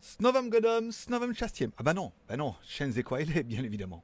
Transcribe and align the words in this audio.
Snovam 0.00 0.48
Godom, 0.48 0.90
Snovam 0.92 1.34
Chastiem. 1.34 1.70
Ah 1.76 1.82
bah 1.82 1.92
non, 1.92 2.10
bah 2.26 2.36
non, 2.38 2.54
Shenze 2.66 2.96
est, 2.96 3.42
bien 3.42 3.62
évidemment. 3.62 4.02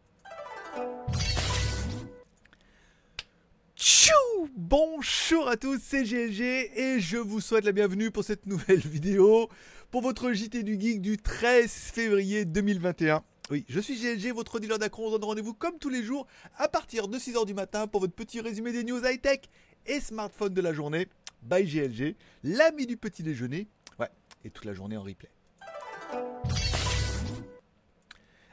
Tchou 3.74 4.12
Bonjour 4.54 5.48
à 5.48 5.56
tous, 5.56 5.80
c'est 5.82 6.04
GLG 6.04 6.70
et 6.76 7.00
je 7.00 7.16
vous 7.16 7.40
souhaite 7.40 7.64
la 7.64 7.72
bienvenue 7.72 8.10
pour 8.10 8.24
cette 8.24 8.44
nouvelle 8.44 8.78
vidéo 8.86 9.48
pour 9.90 10.02
votre 10.02 10.32
JT 10.32 10.62
du 10.64 10.78
Geek 10.78 11.00
du 11.00 11.16
13 11.16 11.70
février 11.70 12.44
2021. 12.44 13.22
Oui, 13.50 13.64
je 13.68 13.80
suis 13.80 13.98
GLG, 13.98 14.34
votre 14.34 14.60
dealer 14.60 14.78
d'accro. 14.78 15.06
On 15.06 15.12
se 15.12 15.12
donne 15.12 15.24
rendez-vous 15.24 15.54
comme 15.54 15.78
tous 15.78 15.88
les 15.88 16.02
jours 16.02 16.26
à 16.58 16.68
partir 16.68 17.08
de 17.08 17.16
6h 17.16 17.46
du 17.46 17.54
matin 17.54 17.86
pour 17.86 18.02
votre 18.02 18.14
petit 18.14 18.40
résumé 18.42 18.72
des 18.72 18.84
news 18.84 19.00
high-tech 19.02 19.40
et 19.86 20.00
smartphone 20.00 20.52
de 20.52 20.60
la 20.60 20.74
journée. 20.74 21.08
By 21.42 21.64
GLG, 21.64 22.16
l'ami 22.42 22.86
du 22.86 22.98
petit 22.98 23.22
déjeuner. 23.22 23.68
Ouais, 23.98 24.10
et 24.44 24.50
toute 24.50 24.66
la 24.66 24.74
journée 24.74 24.98
en 24.98 25.02
replay. 25.02 25.30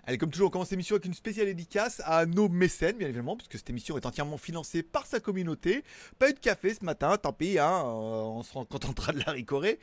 Allez, 0.06 0.18
comme 0.18 0.32
toujours, 0.32 0.50
on 0.50 0.52
commence 0.52 0.70
l'émission 0.70 0.96
avec 0.96 1.06
une 1.06 1.14
spéciale 1.14 1.46
dédicace 1.46 2.02
à 2.04 2.26
nos 2.26 2.50
mécènes, 2.50 2.98
bien 2.98 3.08
évidemment, 3.08 3.38
parce 3.38 3.48
que 3.48 3.58
cette 3.58 3.70
émission 3.70 3.96
est 3.96 4.06
entièrement 4.06 4.38
financée 4.38 4.84
par 4.84 5.06
sa 5.06 5.22
communauté. 5.22 5.86
Pas 6.20 6.30
eu 6.30 6.34
de 6.34 6.40
café 6.40 6.74
ce 6.74 6.84
matin, 6.84 7.16
tant 7.16 7.32
pis, 7.32 7.58
hein, 7.58 7.72
euh, 7.86 8.24
on 8.24 8.44
se 8.44 8.52
contentera 8.52 9.14
de 9.14 9.20
la 9.20 9.32
ricorée, 9.32 9.80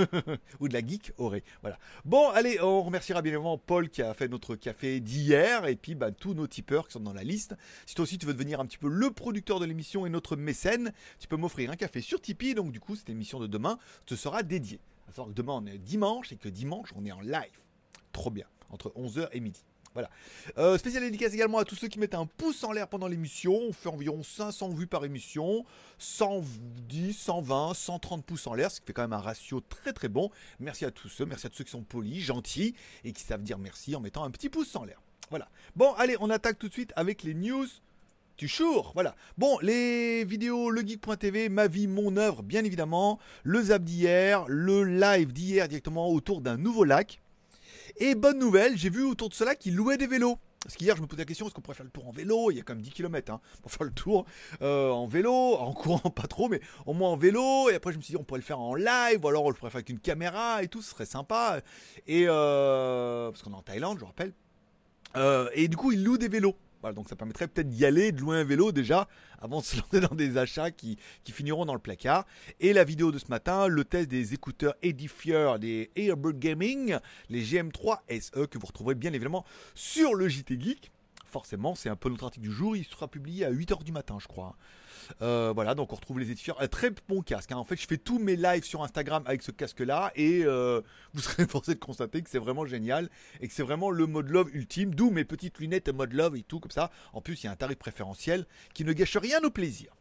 ou 0.60 0.68
de 0.68 0.74
la 0.74 0.86
geek 0.86 1.12
orée. 1.16 1.42
Voilà. 1.62 1.78
Bon, 2.04 2.28
allez, 2.28 2.60
on 2.60 2.82
remerciera 2.82 3.22
bien 3.22 3.32
évidemment 3.32 3.56
Paul 3.56 3.88
qui 3.88 4.02
a 4.02 4.12
fait 4.12 4.28
notre 4.28 4.56
café 4.56 5.00
d'hier, 5.00 5.64
et 5.64 5.76
puis 5.76 5.94
bah, 5.94 6.10
tous 6.10 6.34
nos 6.34 6.46
tipeurs 6.46 6.86
qui 6.86 6.92
sont 6.92 7.00
dans 7.00 7.14
la 7.14 7.24
liste. 7.24 7.54
Si 7.86 7.94
toi 7.94 8.02
aussi 8.02 8.18
tu 8.18 8.26
veux 8.26 8.34
devenir 8.34 8.60
un 8.60 8.66
petit 8.66 8.76
peu 8.76 8.88
le 8.88 9.10
producteur 9.10 9.58
de 9.58 9.64
l'émission 9.64 10.04
et 10.04 10.10
notre 10.10 10.36
mécène, 10.36 10.92
tu 11.18 11.28
peux 11.28 11.36
m'offrir 11.38 11.70
un 11.70 11.76
café 11.76 12.02
sur 12.02 12.20
Tipeee, 12.20 12.54
donc 12.54 12.72
du 12.72 12.80
coup, 12.80 12.94
cette 12.94 13.08
émission 13.08 13.40
de 13.40 13.46
demain 13.46 13.78
te 14.04 14.16
sera 14.16 14.42
dédiée. 14.42 14.80
À 15.08 15.12
savoir 15.12 15.28
que 15.28 15.34
demain 15.34 15.54
on 15.54 15.66
est 15.66 15.78
dimanche, 15.78 16.30
et 16.30 16.36
que 16.36 16.50
dimanche 16.50 16.90
on 16.94 17.06
est 17.06 17.12
en 17.12 17.22
live. 17.22 17.58
Trop 18.12 18.30
bien 18.30 18.51
entre 18.72 18.90
11h 18.96 19.28
et 19.32 19.40
midi. 19.40 19.62
Voilà. 19.94 20.08
Euh, 20.56 20.78
spécial 20.78 21.02
dédicace 21.02 21.34
également 21.34 21.58
à 21.58 21.64
tous 21.64 21.74
ceux 21.74 21.88
qui 21.88 21.98
mettent 21.98 22.14
un 22.14 22.26
pouce 22.26 22.64
en 22.64 22.72
l'air 22.72 22.88
pendant 22.88 23.08
l'émission. 23.08 23.54
On 23.54 23.72
fait 23.72 23.90
environ 23.90 24.22
500 24.22 24.70
vues 24.70 24.86
par 24.86 25.04
émission. 25.04 25.64
110, 25.98 27.12
120, 27.12 27.74
130 27.74 28.24
pouces 28.24 28.46
en 28.46 28.54
l'air, 28.54 28.70
ce 28.70 28.80
qui 28.80 28.86
fait 28.86 28.92
quand 28.92 29.02
même 29.02 29.12
un 29.12 29.18
ratio 29.18 29.60
très 29.60 29.92
très 29.92 30.08
bon. 30.08 30.30
Merci 30.60 30.84
à 30.84 30.90
tous 30.90 31.08
ceux, 31.08 31.26
merci 31.26 31.46
à 31.46 31.50
tous 31.50 31.58
ceux 31.58 31.64
qui 31.64 31.70
sont 31.70 31.82
polis, 31.82 32.24
gentils 32.24 32.74
et 33.04 33.12
qui 33.12 33.22
savent 33.22 33.42
dire 33.42 33.58
merci 33.58 33.94
en 33.94 34.00
mettant 34.00 34.24
un 34.24 34.30
petit 34.30 34.48
pouce 34.48 34.74
en 34.76 34.84
l'air. 34.84 35.00
Voilà. 35.30 35.48
Bon, 35.76 35.92
allez, 35.94 36.16
on 36.20 36.30
attaque 36.30 36.58
tout 36.58 36.68
de 36.68 36.72
suite 36.72 36.92
avec 36.96 37.22
les 37.22 37.34
news 37.34 37.66
tu 38.38 38.48
chour, 38.48 38.92
voilà. 38.94 39.14
Bon, 39.36 39.58
les 39.60 40.24
vidéos, 40.24 40.70
legeek.tv, 40.70 41.48
ma 41.48 41.68
vie, 41.68 41.86
mon 41.86 42.16
œuvre, 42.16 42.42
bien 42.42 42.64
évidemment. 42.64 43.20
Le 43.44 43.62
zap 43.62 43.84
d'hier, 43.84 44.46
le 44.48 44.84
live 44.84 45.32
d'hier 45.32 45.68
directement 45.68 46.08
autour 46.08 46.40
d'un 46.40 46.56
nouveau 46.56 46.82
lac. 46.82 47.20
Et 47.96 48.14
bonne 48.14 48.38
nouvelle, 48.38 48.76
j'ai 48.76 48.90
vu 48.90 49.02
autour 49.02 49.28
de 49.28 49.34
cela 49.34 49.54
qu'ils 49.54 49.74
louaient 49.74 49.98
des 49.98 50.06
vélos. 50.06 50.38
Parce 50.62 50.76
qu'hier, 50.76 50.96
je 50.96 51.02
me 51.02 51.06
posais 51.06 51.22
la 51.22 51.26
question, 51.26 51.46
est-ce 51.46 51.54
qu'on 51.54 51.60
pourrait 51.60 51.76
faire 51.76 51.84
le 51.84 51.90
tour 51.90 52.06
en 52.06 52.12
vélo? 52.12 52.50
Il 52.50 52.56
y 52.56 52.60
a 52.60 52.62
quand 52.62 52.74
même 52.74 52.82
10 52.82 52.90
km 52.90 53.32
hein, 53.32 53.40
pour 53.62 53.72
faire 53.72 53.84
le 53.84 53.92
tour 53.92 54.26
euh, 54.62 54.90
en 54.90 55.08
vélo, 55.08 55.32
en 55.32 55.72
courant 55.72 56.10
pas 56.10 56.28
trop, 56.28 56.48
mais 56.48 56.60
au 56.86 56.92
moins 56.92 57.10
en 57.10 57.16
vélo. 57.16 57.68
Et 57.68 57.74
après, 57.74 57.92
je 57.92 57.98
me 57.98 58.02
suis 58.02 58.12
dit, 58.12 58.16
on 58.16 58.22
pourrait 58.22 58.40
le 58.40 58.44
faire 58.44 58.60
en 58.60 58.74
live, 58.76 59.24
ou 59.24 59.28
alors 59.28 59.44
on 59.44 59.48
le 59.48 59.54
pourrait 59.54 59.70
faire 59.70 59.78
avec 59.78 59.88
une 59.88 59.98
caméra 59.98 60.62
et 60.62 60.68
tout, 60.68 60.80
ce 60.80 60.90
serait 60.90 61.06
sympa. 61.06 61.60
Et 62.06 62.26
euh, 62.28 63.30
parce 63.30 63.42
qu'on 63.42 63.52
est 63.52 63.56
en 63.56 63.62
Thaïlande, 63.62 63.98
je 63.98 64.04
rappelle. 64.04 64.32
Euh, 65.16 65.48
et 65.52 65.66
du 65.66 65.76
coup, 65.76 65.90
ils 65.90 66.02
louent 66.02 66.18
des 66.18 66.28
vélos. 66.28 66.56
Voilà, 66.82 66.94
donc 66.94 67.08
ça 67.08 67.14
permettrait 67.14 67.46
peut-être 67.46 67.68
d'y 67.68 67.84
aller, 67.84 68.10
de 68.10 68.20
louer 68.20 68.38
un 68.38 68.44
vélo 68.44 68.72
déjà, 68.72 69.08
avant 69.40 69.60
de 69.60 69.64
se 69.64 69.76
lancer 69.92 70.00
dans 70.00 70.14
des 70.16 70.36
achats 70.36 70.72
qui, 70.72 70.98
finiront 71.24 71.64
dans 71.64 71.74
le 71.74 71.80
placard. 71.80 72.26
Et 72.60 72.72
la 72.72 72.82
vidéo 72.84 73.12
de 73.12 73.18
ce 73.18 73.28
matin, 73.28 73.68
le 73.68 73.84
test 73.84 74.08
des 74.08 74.34
écouteurs 74.34 74.74
Edifier, 74.82 75.54
des 75.60 75.90
Airbird 75.94 76.38
Gaming, 76.38 76.98
les 77.30 77.42
GM3 77.42 78.00
SE, 78.20 78.46
que 78.46 78.58
vous 78.58 78.66
retrouverez 78.66 78.96
bien 78.96 79.12
évidemment 79.12 79.44
sur 79.74 80.14
le 80.14 80.28
JT 80.28 80.60
Geek. 80.60 80.90
Forcément, 81.32 81.74
c'est 81.74 81.88
un 81.88 81.96
peu 81.96 82.10
notre 82.10 82.24
article 82.24 82.46
du 82.46 82.52
jour, 82.52 82.76
il 82.76 82.84
sera 82.84 83.08
publié 83.08 83.46
à 83.46 83.50
8h 83.50 83.84
du 83.84 83.92
matin, 83.92 84.18
je 84.20 84.28
crois. 84.28 84.54
Euh, 85.22 85.50
voilà, 85.54 85.74
donc 85.74 85.90
on 85.90 85.96
retrouve 85.96 86.18
les 86.18 86.30
Edifier. 86.30 86.52
Un 86.58 86.68
très 86.68 86.90
bon 87.08 87.22
casque. 87.22 87.52
Hein. 87.52 87.56
En 87.56 87.64
fait, 87.64 87.76
je 87.76 87.86
fais 87.86 87.96
tous 87.96 88.18
mes 88.18 88.36
lives 88.36 88.64
sur 88.64 88.82
Instagram 88.82 89.22
avec 89.24 89.40
ce 89.40 89.50
casque-là 89.50 90.12
et 90.14 90.44
euh, 90.44 90.82
vous 91.14 91.22
serez 91.22 91.46
forcé 91.46 91.72
de 91.72 91.78
constater 91.80 92.20
que 92.20 92.28
c'est 92.28 92.38
vraiment 92.38 92.66
génial 92.66 93.08
et 93.40 93.48
que 93.48 93.54
c'est 93.54 93.62
vraiment 93.62 93.90
le 93.90 94.06
mode 94.06 94.28
love 94.28 94.54
ultime. 94.54 94.94
D'où 94.94 95.10
mes 95.10 95.24
petites 95.24 95.58
lunettes 95.58 95.88
mode 95.88 96.12
love 96.12 96.36
et 96.36 96.42
tout 96.42 96.60
comme 96.60 96.70
ça. 96.70 96.90
En 97.14 97.22
plus, 97.22 97.42
il 97.42 97.46
y 97.46 97.48
a 97.48 97.52
un 97.52 97.56
tarif 97.56 97.78
préférentiel 97.78 98.44
qui 98.74 98.84
ne 98.84 98.92
gâche 98.92 99.16
rien 99.16 99.42
au 99.42 99.50
plaisir. 99.50 99.96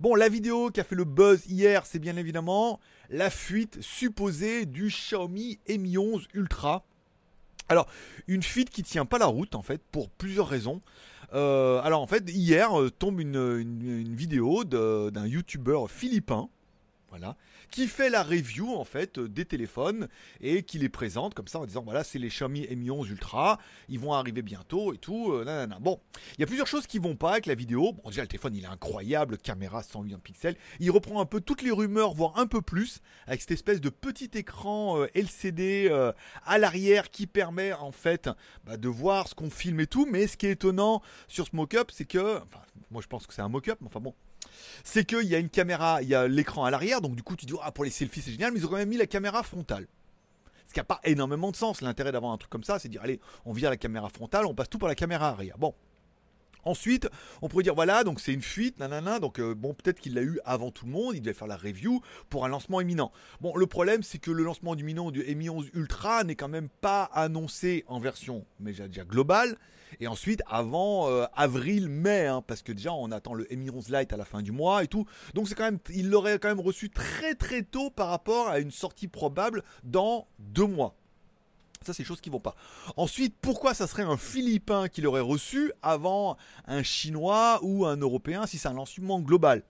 Bon, 0.00 0.14
la 0.14 0.30
vidéo 0.30 0.70
qui 0.70 0.80
a 0.80 0.84
fait 0.84 0.94
le 0.94 1.04
buzz 1.04 1.44
hier, 1.46 1.84
c'est 1.84 1.98
bien 1.98 2.16
évidemment 2.16 2.80
la 3.10 3.28
fuite 3.28 3.82
supposée 3.82 4.64
du 4.64 4.86
Xiaomi 4.86 5.58
Mi 5.68 5.98
11 5.98 6.26
Ultra. 6.32 6.86
Alors, 7.70 7.86
une 8.26 8.42
fuite 8.42 8.70
qui 8.70 8.82
tient 8.82 9.04
pas 9.06 9.18
la 9.18 9.26
route 9.26 9.54
en 9.54 9.62
fait 9.62 9.80
pour 9.92 10.10
plusieurs 10.10 10.48
raisons. 10.48 10.82
Euh, 11.32 11.80
alors 11.82 12.02
en 12.02 12.08
fait, 12.08 12.28
hier 12.28 12.78
euh, 12.78 12.90
tombe 12.90 13.20
une, 13.20 13.36
une 13.36 14.14
vidéo 14.16 14.64
d'un 14.64 15.26
youtubeur 15.26 15.88
philippin 15.88 16.48
qui 17.70 17.86
fait 17.86 18.10
la 18.10 18.22
review 18.22 18.74
en 18.74 18.84
fait 18.84 19.18
euh, 19.18 19.28
des 19.28 19.44
téléphones 19.44 20.08
et 20.40 20.62
qui 20.62 20.78
les 20.78 20.88
présente 20.88 21.34
comme 21.34 21.48
ça 21.48 21.58
en 21.58 21.66
disant 21.66 21.82
voilà 21.82 22.04
c'est 22.04 22.18
les 22.18 22.28
Xiaomi 22.28 22.66
Mi 22.76 22.90
11 22.90 23.08
Ultra, 23.10 23.58
ils 23.88 23.98
vont 23.98 24.12
arriver 24.12 24.42
bientôt 24.42 24.92
et 24.92 24.98
tout. 24.98 25.32
Euh, 25.32 25.66
bon, 25.80 26.00
il 26.36 26.40
y 26.40 26.44
a 26.44 26.46
plusieurs 26.46 26.66
choses 26.66 26.86
qui 26.86 26.98
vont 26.98 27.16
pas 27.16 27.32
avec 27.32 27.46
la 27.46 27.54
vidéo. 27.54 27.92
Bon 27.92 28.08
déjà 28.08 28.22
le 28.22 28.28
téléphone 28.28 28.54
il 28.54 28.64
est 28.64 28.68
incroyable, 28.68 29.38
caméra 29.38 29.82
100 29.82 30.02
millions 30.02 30.18
de 30.18 30.22
pixels. 30.22 30.56
Il 30.80 30.90
reprend 30.90 31.20
un 31.20 31.26
peu 31.26 31.40
toutes 31.40 31.62
les 31.62 31.70
rumeurs, 31.70 32.14
voire 32.14 32.38
un 32.38 32.46
peu 32.46 32.62
plus, 32.62 33.00
avec 33.26 33.40
cette 33.40 33.52
espèce 33.52 33.80
de 33.80 33.90
petit 33.90 34.30
écran 34.34 35.00
euh, 35.00 35.06
LCD 35.14 35.90
à 36.44 36.58
l'arrière 36.58 37.10
qui 37.10 37.26
permet 37.26 37.72
en 37.72 37.92
fait 37.92 38.28
bah, 38.64 38.76
de 38.76 38.88
voir 38.88 39.28
ce 39.28 39.34
qu'on 39.34 39.50
filme 39.50 39.80
et 39.80 39.86
tout. 39.86 40.06
Mais 40.06 40.26
ce 40.26 40.36
qui 40.36 40.46
est 40.46 40.52
étonnant 40.52 41.02
sur 41.28 41.46
ce 41.46 41.56
mock-up, 41.56 41.90
c'est 41.92 42.04
que, 42.04 42.38
enfin, 42.38 42.60
moi 42.90 43.02
je 43.02 43.06
pense 43.06 43.26
que 43.26 43.34
c'est 43.34 43.42
un 43.42 43.48
mock-up, 43.48 43.78
mais 43.80 43.86
enfin 43.86 44.00
bon, 44.00 44.14
c'est 44.84 45.04
qu'il 45.04 45.26
y 45.26 45.34
a 45.34 45.38
une 45.38 45.50
caméra, 45.50 46.02
il 46.02 46.08
y 46.08 46.14
a 46.14 46.26
l'écran 46.26 46.64
à 46.64 46.70
l'arrière, 46.70 47.00
donc 47.00 47.16
du 47.16 47.22
coup 47.22 47.36
tu 47.36 47.46
dis 47.46 47.54
ah 47.62 47.72
pour 47.72 47.84
les 47.84 47.90
selfies 47.90 48.22
c'est 48.22 48.32
génial, 48.32 48.52
mais 48.52 48.60
ils 48.60 48.66
ont 48.66 48.70
même 48.70 48.88
mis 48.88 48.96
la 48.96 49.06
caméra 49.06 49.42
frontale. 49.42 49.86
Ce 50.66 50.72
qui 50.72 50.78
n'a 50.78 50.84
pas 50.84 51.00
énormément 51.02 51.50
de 51.50 51.56
sens. 51.56 51.80
L'intérêt 51.80 52.12
d'avoir 52.12 52.32
un 52.32 52.38
truc 52.38 52.48
comme 52.48 52.62
ça, 52.62 52.78
c'est 52.78 52.86
de 52.86 52.92
dire 52.92 53.02
allez, 53.02 53.20
on 53.44 53.52
vire 53.52 53.70
la 53.70 53.76
caméra 53.76 54.08
frontale, 54.08 54.46
on 54.46 54.54
passe 54.54 54.68
tout 54.68 54.78
par 54.78 54.88
la 54.88 54.94
caméra 54.94 55.30
arrière. 55.30 55.58
Bon. 55.58 55.74
Ensuite, 56.64 57.08
on 57.42 57.48
pourrait 57.48 57.64
dire 57.64 57.74
voilà, 57.74 58.04
donc 58.04 58.20
c'est 58.20 58.32
une 58.32 58.42
fuite, 58.42 58.78
nanana, 58.78 59.18
donc 59.18 59.38
euh, 59.38 59.54
bon, 59.54 59.74
peut-être 59.74 60.00
qu'il 60.00 60.14
l'a 60.14 60.22
eu 60.22 60.38
avant 60.44 60.70
tout 60.70 60.86
le 60.86 60.92
monde, 60.92 61.14
il 61.14 61.22
devait 61.22 61.34
faire 61.34 61.48
la 61.48 61.56
review 61.56 62.00
pour 62.28 62.44
un 62.44 62.48
lancement 62.48 62.80
imminent. 62.80 63.12
Bon, 63.40 63.56
le 63.56 63.66
problème, 63.66 64.02
c'est 64.02 64.18
que 64.18 64.30
le 64.30 64.42
lancement 64.42 64.74
imminent 64.74 65.10
du 65.10 65.22
Mi 65.34 65.48
11 65.48 65.70
Ultra 65.74 66.24
n'est 66.24 66.36
quand 66.36 66.48
même 66.48 66.68
pas 66.80 67.04
annoncé 67.12 67.84
en 67.86 68.00
version, 68.00 68.44
mais 68.58 68.72
déjà 68.72 69.04
globale, 69.04 69.56
et 69.98 70.06
ensuite, 70.06 70.42
avant 70.46 71.10
euh, 71.10 71.24
avril-mai, 71.34 72.26
hein, 72.26 72.42
parce 72.46 72.62
que 72.62 72.72
déjà 72.72 72.92
on 72.92 73.10
attend 73.10 73.34
le 73.34 73.46
Mi 73.50 73.70
11 73.70 73.88
Lite 73.88 74.12
à 74.12 74.16
la 74.16 74.24
fin 74.24 74.42
du 74.42 74.52
mois 74.52 74.84
et 74.84 74.86
tout. 74.86 75.06
Donc 75.34 75.48
c'est 75.48 75.54
quand 75.54 75.64
même, 75.64 75.78
il 75.92 76.10
l'aurait 76.10 76.38
quand 76.38 76.48
même 76.48 76.60
reçu 76.60 76.90
très 76.90 77.34
très 77.34 77.62
tôt 77.62 77.90
par 77.90 78.08
rapport 78.08 78.48
à 78.48 78.60
une 78.60 78.70
sortie 78.70 79.08
probable 79.08 79.64
dans 79.82 80.28
deux 80.38 80.66
mois. 80.66 80.99
Ça, 81.86 81.94
c'est 81.94 82.02
des 82.02 82.06
choses 82.06 82.20
qui 82.20 82.28
vont 82.28 82.40
pas. 82.40 82.56
Ensuite, 82.98 83.34
pourquoi 83.40 83.72
ça 83.72 83.86
serait 83.86 84.02
un 84.02 84.18
Philippin 84.18 84.88
qui 84.88 85.00
l'aurait 85.00 85.22
reçu 85.22 85.72
avant 85.80 86.36
un 86.66 86.82
Chinois 86.82 87.58
ou 87.62 87.86
un 87.86 87.96
Européen 87.96 88.46
si 88.46 88.58
c'est 88.58 88.68
un 88.68 88.74
lancement 88.74 89.18
global? 89.18 89.62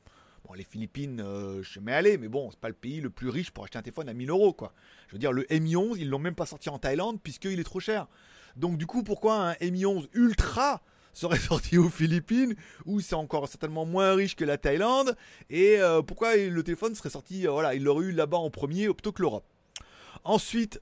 Bon, 0.44 0.54
les 0.54 0.64
Philippines, 0.64 1.20
euh, 1.24 1.62
je 1.62 1.78
mets 1.78 1.92
aller, 1.92 2.18
mais 2.18 2.26
bon, 2.26 2.50
c'est 2.50 2.58
pas 2.58 2.66
le 2.66 2.74
pays 2.74 3.00
le 3.00 3.10
plus 3.10 3.28
riche 3.28 3.52
pour 3.52 3.62
acheter 3.62 3.78
un 3.78 3.82
téléphone 3.82 4.08
à 4.08 4.12
1000 4.12 4.28
euros, 4.30 4.52
quoi. 4.52 4.72
Je 5.06 5.12
veux 5.12 5.20
dire, 5.20 5.30
le 5.30 5.46
Mi 5.52 5.76
11, 5.76 6.00
ils 6.00 6.08
l'ont 6.08 6.18
même 6.18 6.34
pas 6.34 6.46
sorti 6.46 6.68
en 6.68 6.80
Thaïlande 6.80 7.20
puisqu'il 7.22 7.60
est 7.60 7.64
trop 7.64 7.78
cher. 7.78 8.08
Donc 8.56 8.76
du 8.76 8.88
coup, 8.88 9.04
pourquoi 9.04 9.54
un 9.60 9.70
Mi 9.70 9.86
11 9.86 10.08
Ultra 10.12 10.82
serait 11.12 11.38
sorti 11.38 11.78
aux 11.78 11.90
Philippines, 11.90 12.56
où 12.86 12.98
c'est 12.98 13.14
encore 13.14 13.46
certainement 13.46 13.86
moins 13.86 14.16
riche 14.16 14.34
que 14.34 14.44
la 14.44 14.58
Thaïlande, 14.58 15.16
et 15.48 15.76
euh, 15.78 16.02
pourquoi 16.02 16.36
le 16.36 16.62
téléphone 16.64 16.92
serait 16.96 17.10
sorti, 17.10 17.46
euh, 17.46 17.52
voilà, 17.52 17.76
il 17.76 17.84
l'aurait 17.84 18.06
eu 18.06 18.10
là-bas 18.12 18.38
en 18.38 18.50
premier 18.50 18.86
plutôt 18.88 19.12
que 19.12 19.22
l'Europe? 19.22 19.46
Ensuite, 20.24 20.80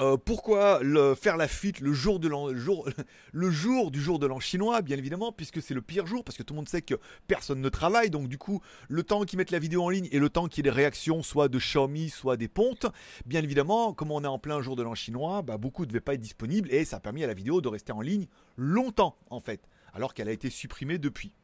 euh, 0.00 0.16
pourquoi 0.16 0.80
faire 1.14 1.36
la 1.36 1.46
fuite 1.46 1.80
le 1.80 1.92
jour, 1.92 2.18
de 2.18 2.28
du 3.90 4.00
jour 4.00 4.18
de 4.18 4.26
l'an 4.26 4.40
chinois, 4.40 4.82
bien 4.82 4.96
évidemment, 4.96 5.30
puisque 5.30 5.62
c'est 5.62 5.74
le 5.74 5.82
pire 5.82 6.06
jour, 6.06 6.24
parce 6.24 6.36
que 6.36 6.42
tout 6.42 6.54
le 6.54 6.58
monde 6.58 6.68
sait 6.68 6.82
que 6.82 6.94
personne 7.28 7.60
ne 7.60 7.68
travaille, 7.68 8.10
donc 8.10 8.28
du 8.28 8.38
coup, 8.38 8.60
le 8.88 9.02
temps 9.02 9.24
qu'ils 9.24 9.38
mettent 9.38 9.52
la 9.52 9.58
vidéo 9.58 9.84
en 9.84 9.88
ligne 9.88 10.08
et 10.10 10.18
le 10.18 10.28
temps 10.28 10.48
qu'il 10.48 10.58
y 10.64 10.68
ait 10.68 10.70
des 10.70 10.76
réactions, 10.76 11.22
soit 11.22 11.48
de 11.48 11.58
Xiaomi, 11.58 12.10
soit 12.10 12.36
des 12.36 12.48
pontes, 12.48 12.86
bien 13.26 13.42
évidemment, 13.42 13.92
comme 13.92 14.10
on 14.10 14.24
est 14.24 14.28
en 14.28 14.38
plein 14.38 14.60
jour 14.60 14.74
de 14.74 14.82
l'an 14.82 14.94
chinois, 14.94 15.42
bah, 15.42 15.58
beaucoup 15.58 15.82
ne 15.82 15.88
devaient 15.88 16.00
pas 16.00 16.14
être 16.14 16.20
disponibles, 16.20 16.72
et 16.72 16.84
ça 16.84 16.96
a 16.96 17.00
permis 17.00 17.22
à 17.22 17.26
la 17.28 17.34
vidéo 17.34 17.60
de 17.60 17.68
rester 17.68 17.92
en 17.92 18.00
ligne 18.00 18.26
longtemps, 18.56 19.16
en 19.30 19.40
fait, 19.40 19.68
alors 19.92 20.14
qu'elle 20.14 20.28
a 20.28 20.32
été 20.32 20.50
supprimée 20.50 20.98
depuis. 20.98 21.34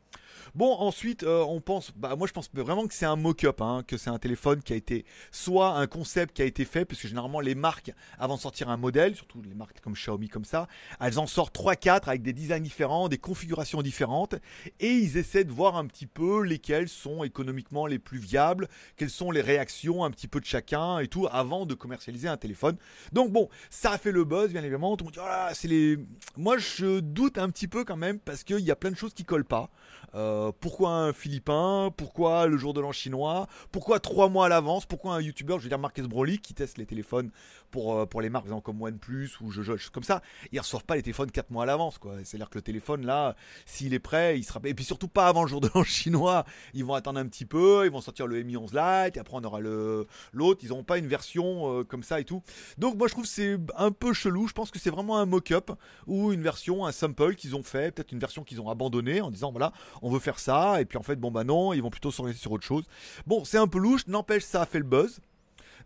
Bon, 0.54 0.72
ensuite, 0.72 1.22
euh, 1.22 1.44
on 1.48 1.60
pense, 1.60 1.92
bah, 1.96 2.16
moi 2.16 2.26
je 2.26 2.32
pense 2.32 2.50
vraiment 2.52 2.86
que 2.86 2.94
c'est 2.94 3.06
un 3.06 3.16
mock-up, 3.16 3.60
hein, 3.60 3.82
que 3.86 3.96
c'est 3.96 4.10
un 4.10 4.18
téléphone 4.18 4.62
qui 4.62 4.72
a 4.72 4.76
été 4.76 5.04
soit 5.30 5.76
un 5.76 5.86
concept 5.86 6.36
qui 6.36 6.42
a 6.42 6.44
été 6.44 6.64
fait, 6.64 6.84
puisque 6.84 7.06
généralement 7.06 7.40
les 7.40 7.54
marques, 7.54 7.92
avant 8.18 8.36
de 8.36 8.40
sortir 8.40 8.68
un 8.68 8.76
modèle, 8.76 9.14
surtout 9.14 9.42
les 9.42 9.54
marques 9.54 9.80
comme 9.80 9.94
Xiaomi 9.94 10.28
comme 10.28 10.44
ça, 10.44 10.66
elles 11.00 11.18
en 11.18 11.26
sortent 11.26 11.56
3-4 11.56 12.08
avec 12.08 12.22
des 12.22 12.32
designs 12.32 12.60
différents, 12.62 13.08
des 13.08 13.18
configurations 13.18 13.82
différentes, 13.82 14.34
et 14.80 14.90
ils 14.90 15.16
essaient 15.16 15.44
de 15.44 15.52
voir 15.52 15.76
un 15.76 15.86
petit 15.86 16.06
peu 16.06 16.42
lesquels 16.42 16.88
sont 16.88 17.24
économiquement 17.24 17.86
les 17.86 17.98
plus 17.98 18.18
viables, 18.18 18.68
quelles 18.96 19.10
sont 19.10 19.30
les 19.30 19.40
réactions 19.40 20.04
un 20.04 20.10
petit 20.10 20.28
peu 20.28 20.40
de 20.40 20.46
chacun 20.46 20.98
et 20.98 21.08
tout, 21.08 21.28
avant 21.30 21.66
de 21.66 21.74
commercialiser 21.74 22.28
un 22.28 22.36
téléphone. 22.36 22.76
Donc 23.12 23.30
bon, 23.30 23.48
ça 23.70 23.92
a 23.92 23.98
fait 23.98 24.12
le 24.12 24.24
buzz, 24.24 24.50
bien 24.50 24.62
évidemment. 24.62 24.96
Oh 25.00 25.10
c'est 25.52 25.68
les. 25.68 25.98
Moi, 26.36 26.58
je 26.58 27.00
doute 27.00 27.38
un 27.38 27.50
petit 27.50 27.68
peu 27.68 27.84
quand 27.84 27.96
même 27.96 28.18
parce 28.18 28.44
qu'il 28.44 28.60
y 28.60 28.70
a 28.70 28.76
plein 28.76 28.90
de 28.90 28.96
choses 28.96 29.14
qui 29.14 29.24
collent 29.24 29.44
pas. 29.44 29.70
Euh, 30.14 30.19
pourquoi 30.60 30.90
un 30.90 31.12
Philippin? 31.12 31.92
Pourquoi 31.96 32.46
le 32.46 32.56
jour 32.56 32.74
de 32.74 32.80
l'an 32.80 32.92
chinois? 32.92 33.46
Pourquoi 33.72 34.00
trois 34.00 34.28
mois 34.28 34.46
à 34.46 34.48
l'avance? 34.48 34.86
Pourquoi 34.86 35.14
un 35.14 35.20
YouTuber, 35.20 35.54
je 35.58 35.64
veux 35.64 35.68
dire 35.68 35.78
Marcus 35.78 36.06
Broly, 36.06 36.38
qui 36.38 36.54
teste 36.54 36.78
les 36.78 36.86
téléphones 36.86 37.30
pour, 37.70 37.96
euh, 37.96 38.06
pour 38.06 38.20
les 38.20 38.30
marques 38.30 38.48
comme 38.62 38.82
OnePlus 38.82 39.30
ou 39.40 39.50
je, 39.50 39.62
je, 39.62 39.90
comme 39.90 40.02
ça, 40.02 40.22
ils 40.52 40.58
reçoivent 40.58 40.84
pas 40.84 40.96
les 40.96 41.02
téléphones 41.02 41.30
quatre 41.30 41.50
mois 41.50 41.62
à 41.62 41.66
l'avance. 41.66 41.98
quoi. 41.98 42.14
C'est-à-dire 42.24 42.50
que 42.50 42.58
le 42.58 42.62
téléphone, 42.62 43.06
là, 43.06 43.36
s'il 43.66 43.94
est 43.94 43.98
prêt, 44.00 44.38
il 44.38 44.44
sera. 44.44 44.60
Et 44.64 44.74
puis 44.74 44.84
surtout 44.84 45.08
pas 45.08 45.28
avant 45.28 45.42
le 45.42 45.48
jour 45.48 45.60
de 45.60 45.70
l'an 45.74 45.84
chinois. 45.84 46.44
Ils 46.74 46.84
vont 46.84 46.94
attendre 46.94 47.20
un 47.20 47.26
petit 47.26 47.46
peu, 47.46 47.84
ils 47.84 47.90
vont 47.90 48.00
sortir 48.00 48.26
le 48.26 48.42
Mi 48.42 48.56
11 48.56 48.72
Lite, 48.72 49.16
et 49.16 49.20
après 49.20 49.36
on 49.36 49.44
aura 49.44 49.60
l'autre. 49.60 50.60
Ils 50.62 50.68
n'auront 50.68 50.84
pas 50.84 50.98
une 50.98 51.06
version 51.06 51.80
euh, 51.80 51.84
comme 51.84 52.02
ça 52.02 52.20
et 52.20 52.24
tout. 52.24 52.42
Donc 52.78 52.96
moi 52.96 53.08
je 53.08 53.12
trouve 53.12 53.26
c'est 53.26 53.56
un 53.76 53.92
peu 53.92 54.12
chelou. 54.12 54.48
Je 54.48 54.52
pense 54.52 54.70
que 54.70 54.78
c'est 54.78 54.90
vraiment 54.90 55.18
un 55.18 55.26
mock-up 55.26 55.70
ou 56.06 56.32
une 56.32 56.42
version, 56.42 56.86
un 56.86 56.92
sample 56.92 57.34
qu'ils 57.34 57.56
ont 57.56 57.62
fait, 57.62 57.94
peut-être 57.94 58.12
une 58.12 58.18
version 58.18 58.44
qu'ils 58.44 58.60
ont 58.60 58.68
abandonnée 58.68 59.20
en 59.20 59.30
disant 59.30 59.50
voilà, 59.50 59.72
on 60.02 60.10
veut 60.10 60.18
faire 60.18 60.38
ça, 60.38 60.80
et 60.80 60.84
puis 60.84 60.98
en 60.98 61.02
fait, 61.02 61.16
bon 61.16 61.30
bah 61.30 61.44
non, 61.44 61.72
ils 61.72 61.82
vont 61.82 61.90
plutôt 61.90 62.10
s'orienter 62.10 62.38
sur 62.38 62.52
autre 62.52 62.64
chose. 62.64 62.84
Bon, 63.26 63.44
c'est 63.44 63.58
un 63.58 63.68
peu 63.68 63.78
louche, 63.78 64.06
n'empêche, 64.06 64.44
ça 64.44 64.62
a 64.62 64.66
fait 64.66 64.78
le 64.78 64.84
buzz. 64.84 65.20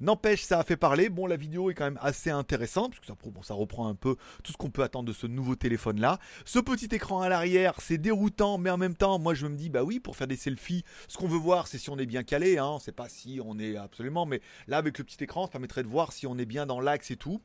N'empêche, 0.00 0.42
ça 0.42 0.58
a 0.58 0.64
fait 0.64 0.76
parler. 0.76 1.08
Bon, 1.08 1.26
la 1.26 1.36
vidéo 1.36 1.70
est 1.70 1.74
quand 1.74 1.84
même 1.84 1.98
assez 2.00 2.30
intéressante, 2.30 2.90
parce 2.90 3.00
que 3.00 3.06
ça, 3.06 3.14
ça 3.42 3.54
reprend 3.54 3.88
un 3.88 3.94
peu 3.94 4.16
tout 4.42 4.52
ce 4.52 4.56
qu'on 4.56 4.70
peut 4.70 4.82
attendre 4.82 5.08
de 5.08 5.12
ce 5.12 5.26
nouveau 5.26 5.56
téléphone-là. 5.56 6.18
Ce 6.44 6.58
petit 6.58 6.94
écran 6.94 7.20
à 7.20 7.28
l'arrière, 7.28 7.74
c'est 7.80 7.98
déroutant, 7.98 8.58
mais 8.58 8.70
en 8.70 8.76
même 8.76 8.94
temps, 8.96 9.18
moi 9.18 9.34
je 9.34 9.46
me 9.46 9.56
dis, 9.56 9.70
bah 9.70 9.82
oui, 9.82 10.00
pour 10.00 10.16
faire 10.16 10.26
des 10.26 10.36
selfies, 10.36 10.84
ce 11.08 11.16
qu'on 11.16 11.28
veut 11.28 11.38
voir, 11.38 11.66
c'est 11.66 11.78
si 11.78 11.90
on 11.90 11.98
est 11.98 12.06
bien 12.06 12.22
calé, 12.22 12.58
hein. 12.58 12.78
C'est 12.80 12.94
pas 12.94 13.08
si 13.08 13.40
on 13.44 13.58
est 13.58 13.76
absolument, 13.76 14.26
mais 14.26 14.40
là, 14.66 14.78
avec 14.78 14.98
le 14.98 15.04
petit 15.04 15.22
écran, 15.22 15.46
ça 15.46 15.52
permettrait 15.52 15.82
de 15.82 15.88
voir 15.88 16.12
si 16.12 16.26
on 16.26 16.38
est 16.38 16.46
bien 16.46 16.66
dans 16.66 16.80
l'axe 16.80 17.10
et 17.10 17.16
tout. 17.16 17.40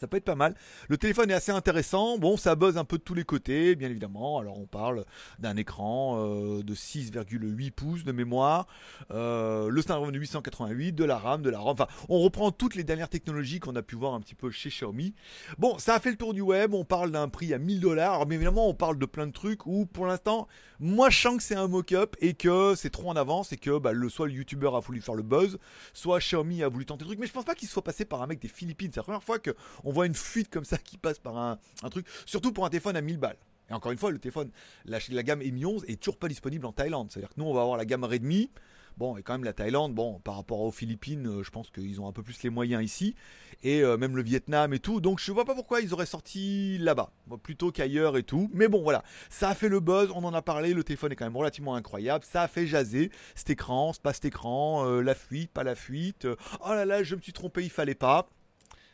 Ça 0.00 0.06
peut 0.06 0.16
être 0.16 0.24
pas 0.24 0.34
mal. 0.34 0.54
Le 0.88 0.96
téléphone 0.96 1.30
est 1.30 1.34
assez 1.34 1.52
intéressant. 1.52 2.16
Bon, 2.16 2.38
ça 2.38 2.54
buzz 2.54 2.78
un 2.78 2.86
peu 2.86 2.96
de 2.96 3.02
tous 3.02 3.12
les 3.12 3.24
côtés, 3.24 3.76
bien 3.76 3.90
évidemment. 3.90 4.38
Alors, 4.38 4.58
on 4.58 4.64
parle 4.64 5.04
d'un 5.38 5.58
écran 5.58 6.16
euh, 6.18 6.62
de 6.62 6.74
6,8 6.74 7.70
pouces 7.70 8.04
de 8.04 8.12
mémoire, 8.12 8.66
euh, 9.10 9.68
le 9.68 9.82
Snapdragon 9.82 10.10
888, 10.10 10.92
de 10.92 11.04
la 11.04 11.18
RAM, 11.18 11.42
de 11.42 11.50
la 11.50 11.58
ROM. 11.58 11.72
Enfin, 11.72 11.86
on 12.08 12.20
reprend 12.20 12.50
toutes 12.50 12.76
les 12.76 12.82
dernières 12.82 13.10
technologies 13.10 13.60
qu'on 13.60 13.76
a 13.76 13.82
pu 13.82 13.94
voir 13.94 14.14
un 14.14 14.20
petit 14.20 14.34
peu 14.34 14.50
chez 14.50 14.70
Xiaomi. 14.70 15.12
Bon, 15.58 15.78
ça 15.78 15.96
a 15.96 16.00
fait 16.00 16.12
le 16.12 16.16
tour 16.16 16.32
du 16.32 16.40
web. 16.40 16.72
On 16.72 16.86
parle 16.86 17.10
d'un 17.10 17.28
prix 17.28 17.52
à 17.52 17.58
1000 17.58 17.80
dollars. 17.80 18.26
Mais 18.26 18.36
évidemment, 18.36 18.70
on 18.70 18.74
parle 18.74 18.98
de 18.98 19.04
plein 19.04 19.26
de 19.26 19.32
trucs 19.32 19.66
où, 19.66 19.84
pour 19.84 20.06
l'instant, 20.06 20.48
moi, 20.78 21.10
je 21.10 21.20
sens 21.20 21.36
que 21.36 21.42
c'est 21.42 21.56
un 21.56 21.68
mock-up 21.68 22.16
et 22.20 22.32
que 22.32 22.74
c'est 22.74 22.88
trop 22.88 23.10
en 23.10 23.16
avance 23.16 23.52
et 23.52 23.58
que 23.58 23.78
bah, 23.78 23.92
le, 23.92 24.08
soit 24.08 24.28
le 24.28 24.32
YouTuber 24.32 24.70
a 24.74 24.80
voulu 24.80 25.02
faire 25.02 25.14
le 25.14 25.22
buzz, 25.22 25.58
soit 25.92 26.20
Xiaomi 26.20 26.62
a 26.62 26.70
voulu 26.70 26.86
tenter 26.86 27.04
le 27.04 27.08
truc. 27.08 27.18
Mais 27.18 27.26
je 27.26 27.32
pense 27.34 27.44
pas 27.44 27.54
qu'il 27.54 27.68
soit 27.68 27.84
passé 27.84 28.06
par 28.06 28.22
un 28.22 28.26
mec 28.26 28.40
des 28.40 28.48
Philippines. 28.48 28.90
C'est 28.94 29.00
la 29.00 29.04
première 29.04 29.22
fois 29.22 29.38
que 29.38 29.54
on 29.89 29.89
voit 29.92 30.06
une 30.06 30.14
fuite 30.14 30.50
comme 30.50 30.64
ça 30.64 30.78
qui 30.78 30.98
passe 30.98 31.18
par 31.18 31.36
un, 31.36 31.58
truc, 31.90 32.06
surtout 32.26 32.52
pour 32.52 32.64
un 32.64 32.70
téléphone 32.70 32.96
à 32.96 33.00
1000 33.00 33.18
balles. 33.18 33.38
Et 33.70 33.74
encore 33.74 33.92
une 33.92 33.98
fois, 33.98 34.10
le 34.10 34.18
téléphone, 34.18 34.50
la, 34.84 34.98
la 35.10 35.22
gamme 35.22 35.40
Mi 35.40 35.64
11 35.64 35.84
est 35.86 36.00
toujours 36.00 36.18
pas 36.18 36.28
disponible 36.28 36.66
en 36.66 36.72
Thaïlande. 36.72 37.10
C'est-à-dire 37.10 37.30
que 37.30 37.40
nous, 37.40 37.46
on 37.46 37.54
va 37.54 37.62
avoir 37.62 37.76
la 37.76 37.84
gamme 37.84 38.04
Redmi. 38.04 38.50
Bon, 38.96 39.16
et 39.16 39.22
quand 39.22 39.32
même 39.32 39.44
la 39.44 39.52
Thaïlande, 39.52 39.94
bon, 39.94 40.18
par 40.18 40.36
rapport 40.36 40.60
aux 40.60 40.70
Philippines, 40.70 41.26
euh, 41.26 41.42
je 41.42 41.50
pense 41.50 41.70
qu'ils 41.70 42.00
ont 42.00 42.08
un 42.08 42.12
peu 42.12 42.22
plus 42.22 42.42
les 42.42 42.50
moyens 42.50 42.84
ici. 42.84 43.14
Et 43.62 43.82
euh, 43.82 43.96
même 43.96 44.16
le 44.16 44.22
Vietnam 44.22 44.72
et 44.72 44.78
tout. 44.78 45.00
Donc 45.00 45.20
je 45.20 45.32
vois 45.32 45.44
pas 45.44 45.54
pourquoi 45.54 45.80
ils 45.80 45.92
auraient 45.92 46.06
sorti 46.06 46.78
là-bas, 46.78 47.10
plutôt 47.42 47.70
qu'ailleurs 47.70 48.16
et 48.16 48.22
tout. 48.22 48.50
Mais 48.52 48.68
bon, 48.68 48.82
voilà, 48.82 49.02
ça 49.28 49.50
a 49.50 49.54
fait 49.54 49.68
le 49.68 49.80
buzz, 49.80 50.10
on 50.14 50.24
en 50.24 50.34
a 50.34 50.42
parlé, 50.42 50.74
le 50.74 50.82
téléphone 50.82 51.12
est 51.12 51.16
quand 51.16 51.24
même 51.26 51.36
relativement 51.36 51.74
incroyable. 51.74 52.24
Ça 52.24 52.42
a 52.42 52.48
fait 52.48 52.66
jaser 52.66 53.10
cet 53.34 53.50
écran, 53.50 53.92
pas 54.02 54.12
cet 54.12 54.24
écran, 54.26 54.86
euh, 54.86 55.02
la 55.02 55.14
fuite, 55.14 55.50
pas 55.50 55.64
la 55.64 55.74
fuite. 55.74 56.26
oh 56.64 56.70
là 56.70 56.84
là, 56.84 57.02
je 57.02 57.14
me 57.14 57.20
suis 57.20 57.32
trompé, 57.32 57.62
il 57.62 57.70
fallait 57.70 57.94
pas. 57.94 58.28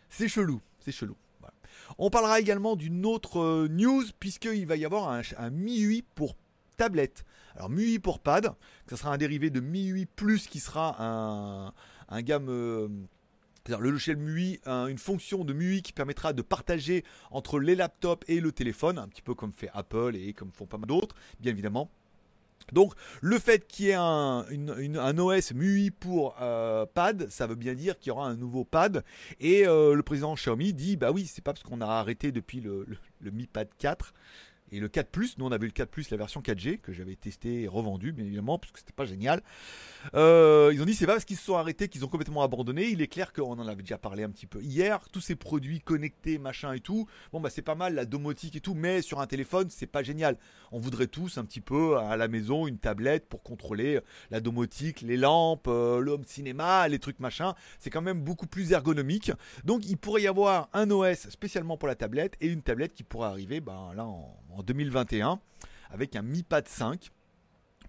C'est 0.08 0.28
chelou, 0.28 0.60
chelou. 0.92 1.16
On 1.98 2.10
parlera 2.10 2.40
également 2.40 2.74
d'une 2.74 3.06
autre 3.06 3.40
euh, 3.40 3.68
news, 3.68 4.04
puisqu'il 4.18 4.66
va 4.66 4.76
y 4.76 4.84
avoir 4.84 5.08
un, 5.08 5.22
un 5.38 5.50
MIUI 5.50 6.02
pour 6.14 6.34
tablette. 6.76 7.24
Alors 7.54 7.70
MIUI 7.70 7.98
pour 7.98 8.18
pad, 8.18 8.54
ça 8.88 8.96
sera 8.96 9.12
un 9.12 9.18
dérivé 9.18 9.50
de 9.50 9.60
MIUI 9.60 10.06
Plus 10.06 10.46
qui 10.46 10.60
sera 10.60 10.96
un, 10.98 11.72
un 12.08 12.22
gamme... 12.22 12.48
Euh, 12.48 12.88
c'est-à-dire 13.64 13.82
le 13.82 13.90
logiciel 13.90 14.16
MUI, 14.16 14.60
une 14.64 14.98
fonction 14.98 15.44
de 15.44 15.52
MUI 15.52 15.82
qui 15.82 15.92
permettra 15.92 16.32
de 16.32 16.40
partager 16.40 17.02
entre 17.32 17.58
les 17.58 17.74
laptops 17.74 18.24
et 18.28 18.38
le 18.38 18.52
téléphone, 18.52 18.96
un 18.96 19.08
petit 19.08 19.22
peu 19.22 19.34
comme 19.34 19.52
fait 19.52 19.70
Apple 19.74 20.14
et 20.14 20.34
comme 20.34 20.52
font 20.52 20.66
pas 20.66 20.78
mal 20.78 20.86
d'autres, 20.86 21.16
bien 21.40 21.50
évidemment. 21.50 21.90
Donc 22.72 22.94
le 23.20 23.38
fait 23.38 23.66
qu'il 23.66 23.86
y 23.86 23.88
ait 23.90 23.94
un, 23.94 25.18
OS 25.18 25.52
MUI 25.52 25.90
pour 25.90 26.36
euh, 26.40 26.86
pad, 26.86 27.28
ça 27.30 27.46
veut 27.46 27.54
bien 27.54 27.74
dire 27.74 27.98
qu'il 27.98 28.08
y 28.08 28.12
aura 28.12 28.26
un 28.26 28.36
nouveau 28.36 28.64
pad. 28.64 29.04
Et 29.40 29.66
euh, 29.66 29.94
le 29.94 30.02
président 30.02 30.34
Xiaomi 30.34 30.72
dit 30.72 30.96
bah 30.96 31.10
oui, 31.12 31.26
c'est 31.26 31.42
pas 31.42 31.52
parce 31.52 31.64
qu'on 31.64 31.80
a 31.80 31.86
arrêté 31.86 32.32
depuis 32.32 32.60
le, 32.60 32.86
le 33.20 33.30
Mi 33.30 33.46
Pad 33.46 33.68
4 33.78 34.12
et 34.72 34.80
le 34.80 34.88
4 34.88 35.10
Plus, 35.10 35.38
nous 35.38 35.46
on 35.46 35.52
avait 35.52 35.66
le 35.66 35.72
4 35.72 35.88
Plus, 35.88 36.10
la 36.10 36.16
version 36.16 36.40
4G, 36.40 36.80
que 36.80 36.92
j'avais 36.92 37.14
testé 37.14 37.62
et 37.62 37.68
revendu, 37.68 38.12
bien 38.12 38.24
évidemment, 38.24 38.58
parce 38.58 38.72
que 38.72 38.78
c'était 38.78 38.92
pas 38.92 39.04
génial. 39.04 39.42
Euh, 40.14 40.70
ils 40.72 40.82
ont 40.82 40.84
dit 40.84 40.94
c'est 40.94 41.06
pas 41.06 41.12
parce 41.12 41.24
qu'ils 41.24 41.36
se 41.36 41.44
sont 41.44 41.56
arrêtés 41.56 41.88
qu'ils 41.88 42.04
ont 42.04 42.08
complètement 42.08 42.42
abandonné. 42.42 42.88
Il 42.88 43.00
est 43.00 43.06
clair 43.06 43.32
qu'on 43.32 43.58
en 43.58 43.66
avait 43.66 43.82
déjà 43.82 43.98
parlé 43.98 44.22
un 44.22 44.30
petit 44.30 44.46
peu 44.46 44.60
hier. 44.62 45.00
Tous 45.12 45.20
ces 45.20 45.36
produits 45.36 45.80
connectés, 45.80 46.38
machin 46.38 46.72
et 46.72 46.80
tout. 46.80 47.06
Bon 47.32 47.40
bah 47.40 47.50
c'est 47.50 47.62
pas 47.62 47.74
mal, 47.74 47.94
la 47.94 48.04
domotique 48.04 48.56
et 48.56 48.60
tout, 48.60 48.74
mais 48.74 49.02
sur 49.02 49.20
un 49.20 49.26
téléphone 49.26 49.68
c'est 49.70 49.86
pas 49.86 50.02
génial. 50.02 50.36
On 50.72 50.78
voudrait 50.78 51.06
tous 51.06 51.38
un 51.38 51.44
petit 51.44 51.60
peu 51.60 51.98
à 51.98 52.16
la 52.16 52.28
maison 52.28 52.66
une 52.66 52.78
tablette 52.78 53.28
pour 53.28 53.42
contrôler 53.42 54.00
la 54.30 54.40
domotique, 54.40 55.00
les 55.00 55.16
lampes, 55.16 55.68
euh, 55.68 56.16
cinéma, 56.26 56.88
les 56.88 56.98
trucs 56.98 57.20
machin. 57.20 57.54
C'est 57.78 57.90
quand 57.90 58.02
même 58.02 58.20
beaucoup 58.20 58.46
plus 58.46 58.72
ergonomique. 58.72 59.32
Donc 59.64 59.86
il 59.86 59.96
pourrait 59.96 60.22
y 60.22 60.26
avoir 60.26 60.68
un 60.72 60.90
OS 60.90 61.28
spécialement 61.30 61.76
pour 61.76 61.88
la 61.88 61.94
tablette 61.94 62.36
et 62.40 62.48
une 62.48 62.62
tablette 62.62 62.94
qui 62.94 63.02
pourrait 63.02 63.28
arriver 63.28 63.60
ben, 63.60 63.92
là 63.94 64.06
en 64.06 64.55
en 64.56 64.62
2021 64.62 65.40
avec 65.90 66.16
un 66.16 66.22
Mi 66.22 66.42
Pad 66.42 66.66
5 66.66 67.10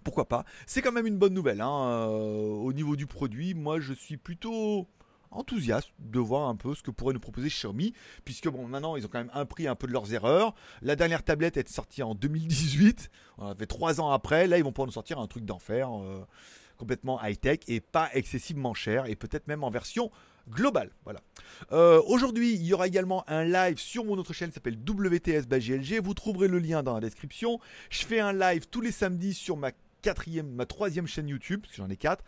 pourquoi 0.04 0.28
pas? 0.28 0.44
C'est 0.66 0.80
quand 0.80 0.92
même 0.92 1.06
une 1.06 1.18
bonne 1.18 1.34
nouvelle. 1.34 1.60
Hein, 1.60 1.68
euh, 1.68 2.48
au 2.48 2.72
niveau 2.72 2.96
du 2.96 3.06
produit, 3.06 3.52
moi 3.52 3.80
je 3.80 3.92
suis 3.92 4.16
plutôt 4.16 4.86
enthousiaste 5.30 5.90
de 5.98 6.18
voir 6.18 6.48
un 6.48 6.56
peu 6.56 6.74
ce 6.74 6.82
que 6.82 6.90
pourrait 6.90 7.12
nous 7.12 7.20
proposer 7.20 7.48
Xiaomi, 7.48 7.92
puisque 8.24 8.48
bon 8.48 8.66
maintenant 8.66 8.96
ils 8.96 9.04
ont 9.04 9.08
quand 9.08 9.18
même 9.18 9.30
appris 9.34 9.66
un 9.66 9.74
peu 9.74 9.86
de 9.86 9.92
leurs 9.92 10.12
erreurs. 10.14 10.54
La 10.80 10.96
dernière 10.96 11.22
tablette 11.22 11.56
est 11.58 11.68
sortie 11.68 12.02
en 12.02 12.14
2018, 12.14 13.10
on 13.36 13.48
a 13.48 13.54
fait 13.54 13.66
trois 13.66 14.00
ans 14.00 14.10
après, 14.10 14.46
là 14.46 14.56
ils 14.56 14.64
vont 14.64 14.72
pouvoir 14.72 14.86
nous 14.86 14.92
sortir 14.92 15.18
un 15.18 15.26
truc 15.26 15.44
d'enfer, 15.44 15.90
euh, 15.92 16.24
complètement 16.78 17.22
high-tech 17.22 17.58
et 17.68 17.80
pas 17.80 18.08
excessivement 18.14 18.72
cher, 18.72 19.04
et 19.06 19.16
peut-être 19.16 19.46
même 19.46 19.64
en 19.64 19.70
version 19.70 20.10
global. 20.48 20.90
Voilà. 21.04 21.20
Euh, 21.72 22.00
aujourd'hui, 22.06 22.54
il 22.54 22.64
y 22.64 22.72
aura 22.72 22.86
également 22.86 23.24
un 23.28 23.44
live 23.44 23.78
sur 23.78 24.04
mon 24.04 24.16
autre 24.18 24.32
chaîne 24.32 24.48
qui 24.48 24.54
s'appelle 24.54 24.78
WTS. 24.78 25.46
Vous 26.02 26.14
trouverez 26.14 26.48
le 26.48 26.58
lien 26.58 26.82
dans 26.82 26.94
la 26.94 27.00
description. 27.00 27.58
Je 27.90 28.04
fais 28.04 28.20
un 28.20 28.32
live 28.32 28.66
tous 28.70 28.80
les 28.80 28.92
samedis 28.92 29.34
sur 29.34 29.56
ma 29.56 29.72
quatrième, 30.02 30.50
ma 30.50 30.66
troisième 30.66 31.06
chaîne 31.06 31.28
YouTube, 31.28 31.60
parce 31.62 31.72
que 31.72 31.78
j'en 31.78 31.90
ai 31.90 31.96
quatre, 31.96 32.24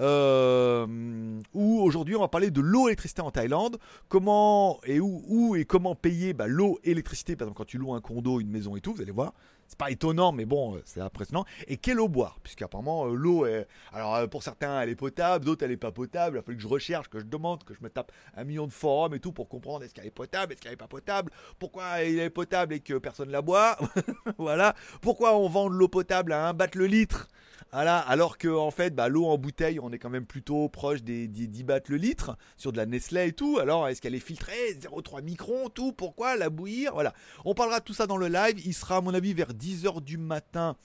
euh, 0.00 1.40
où 1.54 1.80
aujourd'hui 1.80 2.16
on 2.16 2.20
va 2.20 2.28
parler 2.28 2.50
de 2.50 2.60
l'eau 2.60 2.88
et 2.88 2.96
en 3.20 3.30
Thaïlande, 3.30 3.78
comment 4.08 4.80
et 4.84 5.00
où, 5.00 5.22
où 5.28 5.56
et 5.56 5.64
comment 5.64 5.94
payer 5.94 6.32
bah, 6.32 6.46
l'eau 6.46 6.78
et 6.84 6.88
l'électricité, 6.88 7.36
par 7.36 7.46
exemple 7.46 7.58
quand 7.58 7.64
tu 7.64 7.78
loues 7.78 7.94
un 7.94 8.00
condo, 8.00 8.40
une 8.40 8.50
maison 8.50 8.76
et 8.76 8.80
tout, 8.80 8.92
vous 8.92 9.02
allez 9.02 9.12
voir, 9.12 9.34
c'est 9.72 9.78
pas 9.78 9.90
étonnant, 9.90 10.32
mais 10.32 10.44
bon, 10.44 10.76
euh, 10.76 10.82
c'est 10.84 11.00
impressionnant. 11.00 11.46
Et 11.66 11.78
quelle 11.78 11.98
eau 11.98 12.06
boire? 12.06 12.38
Puisqu'apparemment, 12.42 13.06
euh, 13.06 13.14
l'eau 13.14 13.46
est. 13.46 13.66
Alors, 13.90 14.14
euh, 14.16 14.26
pour 14.26 14.42
certains, 14.42 14.78
elle 14.82 14.90
est 14.90 14.96
potable, 14.96 15.46
d'autres, 15.46 15.64
elle 15.64 15.70
est 15.70 15.78
pas 15.78 15.92
potable. 15.92 16.36
Il 16.36 16.40
a 16.40 16.42
fallu 16.42 16.58
que 16.58 16.62
je 16.62 16.68
recherche, 16.68 17.08
que 17.08 17.18
je 17.18 17.24
demande, 17.24 17.64
que 17.64 17.72
je 17.72 17.82
me 17.82 17.88
tape 17.88 18.12
un 18.36 18.44
million 18.44 18.66
de 18.66 18.72
forums 18.72 19.14
et 19.14 19.18
tout 19.18 19.32
pour 19.32 19.48
comprendre 19.48 19.82
est-ce 19.82 19.94
qu'elle 19.94 20.04
est 20.04 20.10
potable, 20.10 20.52
est-ce 20.52 20.60
qu'elle 20.60 20.74
est 20.74 20.76
pas 20.76 20.88
potable, 20.88 21.32
pourquoi 21.58 22.02
elle 22.02 22.18
est 22.18 22.28
potable 22.28 22.74
et 22.74 22.80
que 22.80 22.98
personne 22.98 23.30
la 23.30 23.40
boit. 23.40 23.78
voilà. 24.36 24.74
Pourquoi 25.00 25.38
on 25.38 25.48
vend 25.48 25.70
de 25.70 25.74
l'eau 25.74 25.88
potable 25.88 26.34
à 26.34 26.48
un 26.48 26.52
bat 26.52 26.68
le 26.74 26.84
litre? 26.84 27.28
Voilà, 27.72 27.98
alors 28.00 28.36
que 28.36 28.48
en 28.48 28.70
fait, 28.70 28.94
bah, 28.94 29.08
l'eau 29.08 29.24
en 29.24 29.38
bouteille, 29.38 29.80
on 29.80 29.90
est 29.92 29.98
quand 29.98 30.10
même 30.10 30.26
plutôt 30.26 30.68
proche 30.68 31.02
des, 31.02 31.26
10 31.26 31.64
bahts 31.64 31.80
le 31.88 31.96
litre 31.96 32.36
sur 32.58 32.70
de 32.70 32.76
la 32.76 32.84
Nestlé 32.84 33.28
et 33.28 33.32
tout. 33.32 33.58
Alors, 33.58 33.88
est-ce 33.88 34.02
qu'elle 34.02 34.14
est 34.14 34.18
filtrée? 34.20 34.74
0,3 34.78 35.22
microns, 35.22 35.70
tout 35.70 35.92
Pourquoi 35.92 36.36
la 36.36 36.50
bouillir? 36.50 36.92
Voilà. 36.92 37.14
On 37.46 37.54
parlera 37.54 37.80
de 37.80 37.84
tout 37.84 37.94
ça 37.94 38.06
dans 38.06 38.18
le 38.18 38.28
live. 38.28 38.60
Il 38.66 38.74
sera, 38.74 38.98
à 38.98 39.00
mon 39.00 39.14
avis, 39.14 39.32
vers 39.32 39.54
10h 39.62 40.02
du 40.02 40.18
matin 40.18 40.76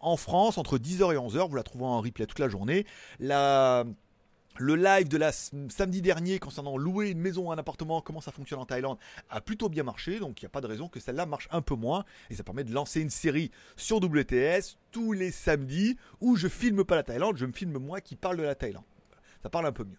en 0.00 0.16
France, 0.16 0.58
entre 0.58 0.78
10h 0.78 1.12
et 1.12 1.16
11h. 1.16 1.48
Vous 1.48 1.56
la 1.56 1.62
trouverez 1.62 1.90
en 1.90 2.00
replay 2.00 2.26
toute 2.26 2.38
la 2.38 2.48
journée. 2.48 2.86
La 3.18 3.84
le 4.60 4.74
live 4.74 5.06
de 5.06 5.16
la 5.16 5.30
samedi 5.30 6.02
dernier 6.02 6.40
concernant 6.40 6.76
louer 6.76 7.10
une 7.10 7.20
maison 7.20 7.46
ou 7.46 7.52
un 7.52 7.58
appartement, 7.58 8.00
comment 8.00 8.20
ça 8.20 8.32
fonctionne 8.32 8.58
en 8.58 8.66
Thaïlande, 8.66 8.98
a 9.30 9.40
plutôt 9.40 9.68
bien 9.68 9.84
marché. 9.84 10.18
Donc 10.18 10.42
il 10.42 10.44
n'y 10.44 10.46
a 10.46 10.50
pas 10.50 10.60
de 10.60 10.66
raison 10.66 10.88
que 10.88 10.98
celle-là 10.98 11.26
marche 11.26 11.48
un 11.52 11.62
peu 11.62 11.76
moins. 11.76 12.04
Et 12.28 12.34
ça 12.34 12.42
permet 12.42 12.64
de 12.64 12.72
lancer 12.72 13.00
une 13.00 13.10
série 13.10 13.52
sur 13.76 13.98
WTS 13.98 14.76
tous 14.90 15.12
les 15.12 15.30
samedis 15.30 15.96
où 16.20 16.34
je 16.34 16.48
filme 16.48 16.84
pas 16.84 16.96
la 16.96 17.04
Thaïlande, 17.04 17.36
je 17.36 17.46
me 17.46 17.52
filme 17.52 17.78
moi 17.78 18.00
qui 18.00 18.16
parle 18.16 18.36
de 18.36 18.42
la 18.42 18.56
Thaïlande. 18.56 18.84
Ça 19.42 19.48
parle 19.48 19.66
un 19.66 19.72
peu 19.72 19.84
mieux. 19.84 19.98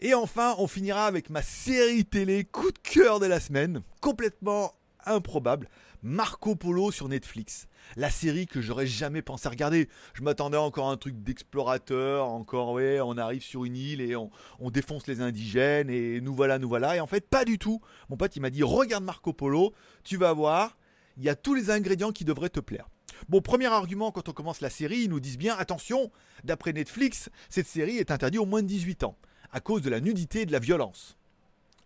Et 0.00 0.14
enfin, 0.14 0.54
on 0.58 0.66
finira 0.66 1.06
avec 1.06 1.30
ma 1.30 1.42
série 1.42 2.04
télé 2.04 2.44
coup 2.44 2.72
de 2.72 2.78
cœur 2.78 3.20
de 3.20 3.26
la 3.26 3.38
semaine, 3.38 3.82
complètement 4.00 4.72
improbable, 5.04 5.68
Marco 6.02 6.56
Polo 6.56 6.90
sur 6.90 7.08
Netflix 7.08 7.66
la 7.96 8.10
série 8.10 8.46
que 8.46 8.60
j'aurais 8.60 8.86
jamais 8.86 9.22
pensé 9.22 9.48
regarder. 9.48 9.88
Je 10.14 10.22
m'attendais 10.22 10.56
encore 10.56 10.88
à 10.88 10.92
un 10.92 10.96
truc 10.96 11.22
d'explorateur, 11.22 12.26
encore, 12.26 12.72
ouais, 12.72 13.00
on 13.00 13.16
arrive 13.18 13.42
sur 13.42 13.64
une 13.64 13.76
île 13.76 14.00
et 14.00 14.16
on, 14.16 14.30
défonce 14.70 15.06
les 15.06 15.20
indigènes 15.20 15.90
et 15.90 16.20
nous 16.20 16.34
voilà, 16.34 16.58
nous 16.58 16.68
voilà. 16.68 16.96
Et 16.96 17.00
en 17.00 17.06
fait, 17.06 17.28
pas 17.28 17.44
du 17.44 17.58
tout. 17.58 17.80
Mon 18.08 18.16
pote, 18.16 18.34
il 18.36 18.40
m'a 18.40 18.50
dit, 18.50 18.62
regarde 18.62 19.04
Marco 19.04 19.32
Polo, 19.32 19.74
tu 20.04 20.16
vas 20.16 20.32
voir, 20.32 20.78
il 21.16 21.24
y 21.24 21.28
a 21.28 21.34
tous 21.34 21.54
les 21.54 21.70
ingrédients 21.70 22.12
qui 22.12 22.24
devraient 22.24 22.48
te 22.48 22.60
plaire. 22.60 22.88
Bon, 23.28 23.40
premier 23.42 23.66
argument, 23.66 24.12
quand 24.12 24.28
on 24.28 24.32
commence 24.32 24.60
la 24.60 24.70
série, 24.70 25.00
ils 25.00 25.10
nous 25.10 25.20
disent 25.20 25.38
bien, 25.38 25.56
attention, 25.56 26.10
d'après 26.44 26.72
Netflix, 26.72 27.28
cette 27.48 27.66
série 27.66 27.98
est 27.98 28.10
interdite 28.10 28.40
aux 28.40 28.46
moins 28.46 28.62
de 28.62 28.68
18 28.68 29.04
ans, 29.04 29.18
à 29.52 29.60
cause 29.60 29.82
de 29.82 29.90
la 29.90 30.00
nudité 30.00 30.42
et 30.42 30.46
de 30.46 30.52
la 30.52 30.58
violence. 30.58 31.18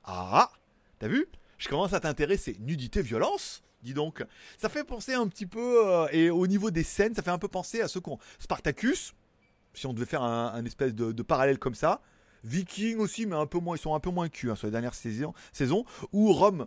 Ah, 0.05 0.51
t'as 0.99 1.09
vu? 1.09 1.27
Je 1.59 1.69
commence 1.69 1.95
à 1.95 2.01
t'intéresser. 2.01 2.57
Nudité, 2.61 3.01
violence? 3.03 3.64
Dis 3.85 3.95
donc. 3.95 4.25
Ça 4.59 4.69
fait 4.69 4.85
penser 4.85 5.15
un 5.15 5.29
petit 5.29 5.47
peu, 5.47 5.87
euh, 5.87 6.09
et 6.11 6.31
au 6.31 6.47
niveau 6.47 6.71
des 6.71 6.83
scènes, 6.83 7.15
ça 7.15 7.23
fait 7.23 7.31
un 7.31 7.39
peu 7.39 7.49
penser 7.49 7.81
à 7.81 7.89
ce 7.89 7.99
qu'on. 7.99 8.19
Spartacus, 8.39 9.15
si 9.75 9.87
on 9.87 9.93
devait 9.93 10.07
faire 10.07 10.23
un, 10.23 10.65
espèce 10.65 10.95
de, 10.95 11.23
parallèle 11.23 11.59
comme 11.59 11.75
ça. 11.75 12.01
Viking 12.43 12.99
aussi, 12.99 13.27
mais 13.27 13.37
un 13.37 13.47
peu 13.47 13.59
moins, 13.59 13.77
ils 13.77 13.81
sont 13.81 13.95
un 13.95 14.01
peu 14.01 14.11
moins 14.11 14.29
cul 14.29 14.51
hein, 14.51 14.55
sur 14.55 14.67
les 14.67 14.71
dernières 14.73 14.95
saisons. 14.95 15.85
Ou 16.13 16.33
Rome, 16.33 16.67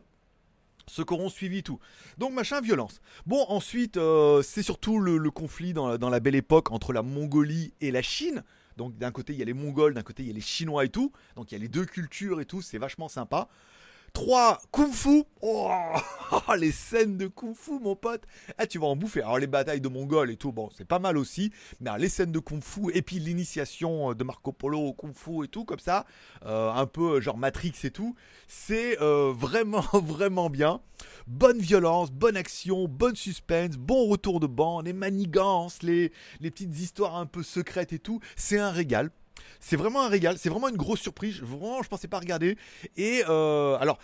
ceux 0.87 1.05
qu'auront 1.05 1.29
suivi 1.29 1.61
tout. 1.61 1.79
Donc 2.17 2.33
machin, 2.33 2.61
violence. 2.61 2.99
Bon, 3.25 3.45
ensuite, 3.47 3.97
euh, 3.97 4.41
c'est 4.41 4.63
surtout 4.63 4.99
le, 4.99 5.29
conflit 5.29 5.73
dans, 5.73 5.97
dans, 5.97 6.09
la 6.09 6.19
belle 6.19 6.35
époque 6.35 6.71
entre 6.71 6.93
la 6.93 7.03
Mongolie 7.03 7.73
et 7.81 7.91
la 7.91 8.01
Chine. 8.01 8.43
Donc 8.77 8.97
d'un 8.97 9.11
côté, 9.11 9.33
il 9.33 9.39
y 9.39 9.41
a 9.41 9.45
les 9.45 9.53
Mongols, 9.53 9.93
d'un 9.93 10.03
côté, 10.03 10.23
il 10.23 10.27
y 10.27 10.31
a 10.31 10.33
les 10.33 10.41
Chinois 10.41 10.85
et 10.85 10.89
tout. 10.89 11.11
Donc 11.35 11.51
il 11.51 11.55
y 11.55 11.57
a 11.57 11.59
les 11.59 11.67
deux 11.67 11.85
cultures 11.85 12.41
et 12.41 12.45
tout, 12.45 12.61
c'est 12.61 12.77
vachement 12.77 13.09
sympa. 13.09 13.49
3. 14.13 14.59
Kung 14.71 14.91
Fu. 14.91 15.23
Oh, 15.41 15.69
les 16.57 16.71
scènes 16.71 17.17
de 17.17 17.27
Kung 17.27 17.55
Fu, 17.55 17.79
mon 17.79 17.95
pote. 17.95 18.23
Ah, 18.57 18.65
tu 18.65 18.79
vas 18.79 18.87
en 18.87 18.95
bouffer. 18.95 19.21
Alors, 19.21 19.39
les 19.39 19.47
batailles 19.47 19.81
de 19.81 19.87
Mongols 19.87 20.31
et 20.31 20.37
tout, 20.37 20.51
bon, 20.51 20.69
c'est 20.75 20.87
pas 20.87 20.99
mal 20.99 21.17
aussi. 21.17 21.51
Mais 21.79 21.91
les 21.99 22.09
scènes 22.09 22.31
de 22.31 22.39
Kung 22.39 22.63
Fu 22.63 22.91
et 22.93 23.01
puis 23.01 23.19
l'initiation 23.19 24.13
de 24.13 24.23
Marco 24.23 24.51
Polo 24.51 24.79
au 24.79 24.93
Kung 24.93 25.13
Fu 25.13 25.45
et 25.45 25.47
tout, 25.47 25.65
comme 25.65 25.79
ça, 25.79 26.05
euh, 26.45 26.71
un 26.71 26.85
peu 26.85 27.21
genre 27.21 27.37
Matrix 27.37 27.73
et 27.83 27.91
tout, 27.91 28.15
c'est 28.47 29.01
euh, 29.01 29.33
vraiment, 29.37 29.85
vraiment 29.93 30.49
bien. 30.49 30.81
Bonne 31.27 31.59
violence, 31.59 32.11
bonne 32.11 32.37
action, 32.37 32.87
bonne 32.87 33.15
suspense, 33.15 33.77
bon 33.77 34.07
retour 34.07 34.39
de 34.39 34.47
bande, 34.47 34.87
les 34.87 34.93
manigances, 34.93 35.83
les 35.83 36.11
petites 36.39 36.79
histoires 36.79 37.17
un 37.17 37.25
peu 37.25 37.43
secrètes 37.43 37.93
et 37.93 37.99
tout. 37.99 38.19
C'est 38.35 38.57
un 38.57 38.71
régal. 38.71 39.11
C'est 39.59 39.75
vraiment 39.75 40.03
un 40.03 40.09
régal, 40.09 40.37
c'est 40.37 40.49
vraiment 40.49 40.69
une 40.69 40.77
grosse 40.77 41.01
surprise. 41.01 41.39
Vraiment, 41.41 41.81
je 41.83 41.89
pensais 41.89 42.07
pas 42.07 42.19
regarder. 42.19 42.57
Et 42.95 43.23
euh, 43.27 43.77
alors, 43.79 43.99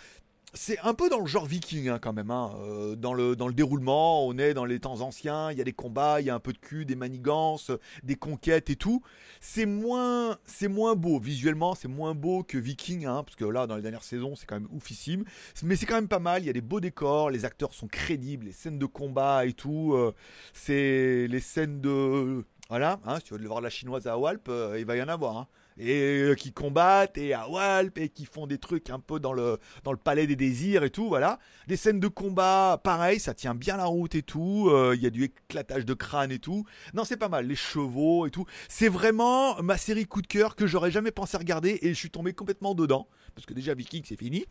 c'est 0.54 0.78
un 0.80 0.94
peu 0.94 1.08
dans 1.10 1.18
le 1.18 1.26
genre 1.26 1.44
viking 1.44 1.88
hein, 1.88 1.98
quand 2.00 2.12
même. 2.12 2.30
Hein. 2.30 2.52
Euh, 2.60 2.94
dans, 2.94 3.12
le, 3.12 3.36
dans 3.36 3.48
le 3.48 3.54
déroulement, 3.54 4.26
on 4.26 4.38
est 4.38 4.54
dans 4.54 4.64
les 4.64 4.78
temps 4.78 5.00
anciens, 5.00 5.50
il 5.50 5.58
y 5.58 5.60
a 5.60 5.64
des 5.64 5.72
combats, 5.72 6.20
il 6.20 6.26
y 6.26 6.30
a 6.30 6.34
un 6.34 6.40
peu 6.40 6.52
de 6.52 6.58
cul, 6.58 6.84
des 6.84 6.94
manigances, 6.94 7.70
des 8.02 8.14
conquêtes 8.14 8.70
et 8.70 8.76
tout. 8.76 9.02
C'est 9.40 9.66
moins, 9.66 10.38
c'est 10.44 10.68
moins 10.68 10.94
beau 10.94 11.18
visuellement, 11.18 11.74
c'est 11.74 11.88
moins 11.88 12.14
beau 12.14 12.44
que 12.44 12.56
Viking, 12.56 13.04
hein, 13.04 13.24
parce 13.24 13.36
que 13.36 13.44
là 13.44 13.66
dans 13.66 13.76
les 13.76 13.82
dernières 13.82 14.04
saisons 14.04 14.36
c'est 14.36 14.46
quand 14.46 14.58
même 14.58 14.68
oufissime. 14.72 15.24
Mais 15.64 15.76
c'est 15.76 15.86
quand 15.86 15.96
même 15.96 16.08
pas 16.08 16.20
mal. 16.20 16.42
Il 16.42 16.46
y 16.46 16.50
a 16.50 16.54
des 16.54 16.60
beaux 16.60 16.80
décors, 16.80 17.30
les 17.30 17.44
acteurs 17.44 17.74
sont 17.74 17.88
crédibles, 17.88 18.46
les 18.46 18.52
scènes 18.52 18.78
de 18.78 18.86
combat 18.86 19.44
et 19.44 19.52
tout. 19.52 19.92
Euh, 19.94 20.14
c'est 20.52 21.26
les 21.26 21.40
scènes 21.40 21.80
de 21.80 22.44
voilà, 22.68 22.98
hein, 23.04 23.18
si 23.18 23.24
tu 23.26 23.34
veux 23.34 23.46
voir 23.46 23.60
la 23.60 23.70
chinoise 23.70 24.06
à 24.06 24.16
Walp, 24.16 24.48
euh, 24.48 24.76
il 24.78 24.86
va 24.86 24.96
y 24.96 25.02
en 25.02 25.08
avoir. 25.08 25.36
Hein. 25.36 25.46
Et 25.76 26.20
euh, 26.20 26.34
qui 26.34 26.52
combattent 26.52 27.18
et 27.18 27.34
à 27.34 27.48
Walp 27.48 27.98
et 27.98 28.08
qui 28.08 28.26
font 28.26 28.46
des 28.46 28.58
trucs 28.58 28.90
un 28.90 29.00
peu 29.00 29.18
dans 29.18 29.32
le, 29.32 29.58
dans 29.82 29.90
le 29.90 29.98
palais 29.98 30.26
des 30.26 30.36
désirs 30.36 30.84
et 30.84 30.90
tout, 30.90 31.08
voilà. 31.08 31.40
Des 31.66 31.76
scènes 31.76 31.98
de 31.98 32.08
combat, 32.08 32.80
pareil, 32.82 33.18
ça 33.18 33.34
tient 33.34 33.54
bien 33.54 33.76
la 33.76 33.86
route 33.86 34.14
et 34.14 34.22
tout. 34.22 34.68
Euh, 34.70 34.94
il 34.94 35.02
y 35.02 35.06
a 35.06 35.10
du 35.10 35.24
éclatage 35.24 35.84
de 35.84 35.94
crâne 35.94 36.30
et 36.30 36.38
tout. 36.38 36.64
Non, 36.94 37.04
c'est 37.04 37.16
pas 37.16 37.28
mal, 37.28 37.46
les 37.46 37.56
chevaux 37.56 38.26
et 38.26 38.30
tout. 38.30 38.46
C'est 38.68 38.88
vraiment 38.88 39.60
ma 39.62 39.76
série 39.76 40.06
coup 40.06 40.22
de 40.22 40.28
cœur 40.28 40.54
que 40.54 40.66
j'aurais 40.66 40.92
jamais 40.92 41.10
pensé 41.10 41.36
regarder 41.36 41.78
et 41.82 41.88
je 41.88 41.98
suis 41.98 42.10
tombé 42.10 42.34
complètement 42.34 42.74
dedans. 42.74 43.08
Parce 43.34 43.46
que 43.46 43.54
déjà 43.54 43.74
Viking 43.74 44.04
c'est 44.06 44.18
fini. 44.18 44.44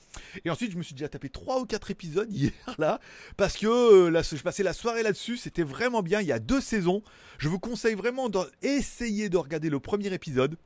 Et 0.43 0.49
ensuite 0.49 0.71
je 0.71 0.77
me 0.77 0.83
suis 0.83 0.93
déjà 0.93 1.07
tapé 1.07 1.29
3 1.29 1.61
ou 1.61 1.65
4 1.65 1.91
épisodes 1.91 2.27
hier 2.31 2.51
là. 2.77 2.99
Parce 3.37 3.55
que 3.57 4.07
là, 4.07 4.21
je 4.21 4.41
passais 4.41 4.63
la 4.63 4.73
soirée 4.73 5.03
là-dessus. 5.03 5.37
C'était 5.37 5.63
vraiment 5.63 6.01
bien. 6.01 6.21
Il 6.21 6.27
y 6.27 6.31
a 6.31 6.39
deux 6.39 6.61
saisons. 6.61 7.01
Je 7.37 7.49
vous 7.49 7.59
conseille 7.59 7.95
vraiment 7.95 8.29
d'essayer 8.29 9.29
de 9.29 9.37
regarder 9.37 9.69
le 9.69 9.79
premier 9.79 10.13
épisode. 10.13 10.57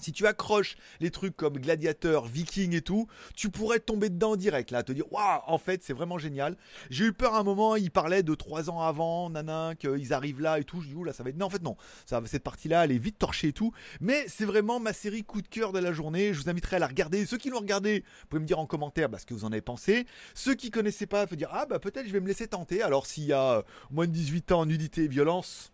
Si 0.00 0.12
tu 0.12 0.26
accroches 0.26 0.76
les 1.00 1.10
trucs 1.10 1.36
comme 1.36 1.58
Gladiateur, 1.58 2.26
Viking 2.26 2.74
et 2.74 2.82
tout, 2.82 3.06
tu 3.34 3.50
pourrais 3.50 3.80
tomber 3.80 4.10
dedans 4.10 4.36
direct 4.36 4.70
là, 4.70 4.82
te 4.82 4.92
dire 4.92 5.10
waouh, 5.12 5.40
en 5.46 5.58
fait 5.58 5.82
c'est 5.82 5.92
vraiment 5.92 6.18
génial. 6.18 6.56
J'ai 6.90 7.06
eu 7.06 7.12
peur 7.12 7.34
à 7.34 7.40
un 7.40 7.42
moment, 7.42 7.76
il 7.76 7.90
parlait 7.90 8.22
de 8.22 8.34
trois 8.34 8.70
ans 8.70 8.80
avant, 8.80 9.30
nanan, 9.30 9.74
qu'ils 9.76 10.12
arrivent 10.12 10.40
là 10.40 10.58
et 10.58 10.64
tout. 10.64 10.80
Je 10.80 10.88
dis 10.88 10.94
là 11.04 11.12
ça 11.12 11.22
va 11.22 11.30
être 11.30 11.36
non 11.36 11.46
en 11.46 11.50
fait 11.50 11.62
non, 11.62 11.76
ça 12.06 12.22
cette 12.26 12.42
partie 12.42 12.68
là 12.68 12.84
elle 12.84 12.92
est 12.92 12.98
vite 12.98 13.18
torchée 13.18 13.48
et 13.48 13.52
tout. 13.52 13.72
Mais 14.00 14.24
c'est 14.28 14.44
vraiment 14.44 14.80
ma 14.80 14.92
série 14.92 15.24
coup 15.24 15.42
de 15.42 15.48
cœur 15.48 15.72
de 15.72 15.78
la 15.78 15.92
journée. 15.92 16.32
Je 16.34 16.42
vous 16.42 16.48
inviterai 16.48 16.76
à 16.76 16.78
la 16.78 16.86
regarder. 16.86 17.26
Ceux 17.26 17.38
qui 17.38 17.50
l'ont 17.50 17.60
regardé, 17.60 18.04
vous 18.22 18.26
pouvez 18.28 18.40
me 18.40 18.46
dire 18.46 18.58
en 18.58 18.66
commentaire 18.66 19.08
bah, 19.08 19.18
ce 19.18 19.26
que 19.26 19.34
vous 19.34 19.44
en 19.44 19.52
avez 19.52 19.60
pensé. 19.60 20.06
Ceux 20.34 20.54
qui 20.54 20.70
connaissaient 20.70 21.06
pas, 21.06 21.26
faut 21.26 21.36
dire 21.36 21.50
ah 21.52 21.66
bah 21.66 21.78
peut-être 21.78 22.06
je 22.06 22.12
vais 22.12 22.20
me 22.20 22.28
laisser 22.28 22.48
tenter. 22.48 22.82
Alors 22.82 23.06
s'il 23.06 23.24
y 23.24 23.32
a 23.32 23.64
moins 23.90 24.06
de 24.06 24.12
18 24.12 24.52
ans, 24.52 24.66
nudité 24.66 25.04
et 25.04 25.08
violence 25.08 25.72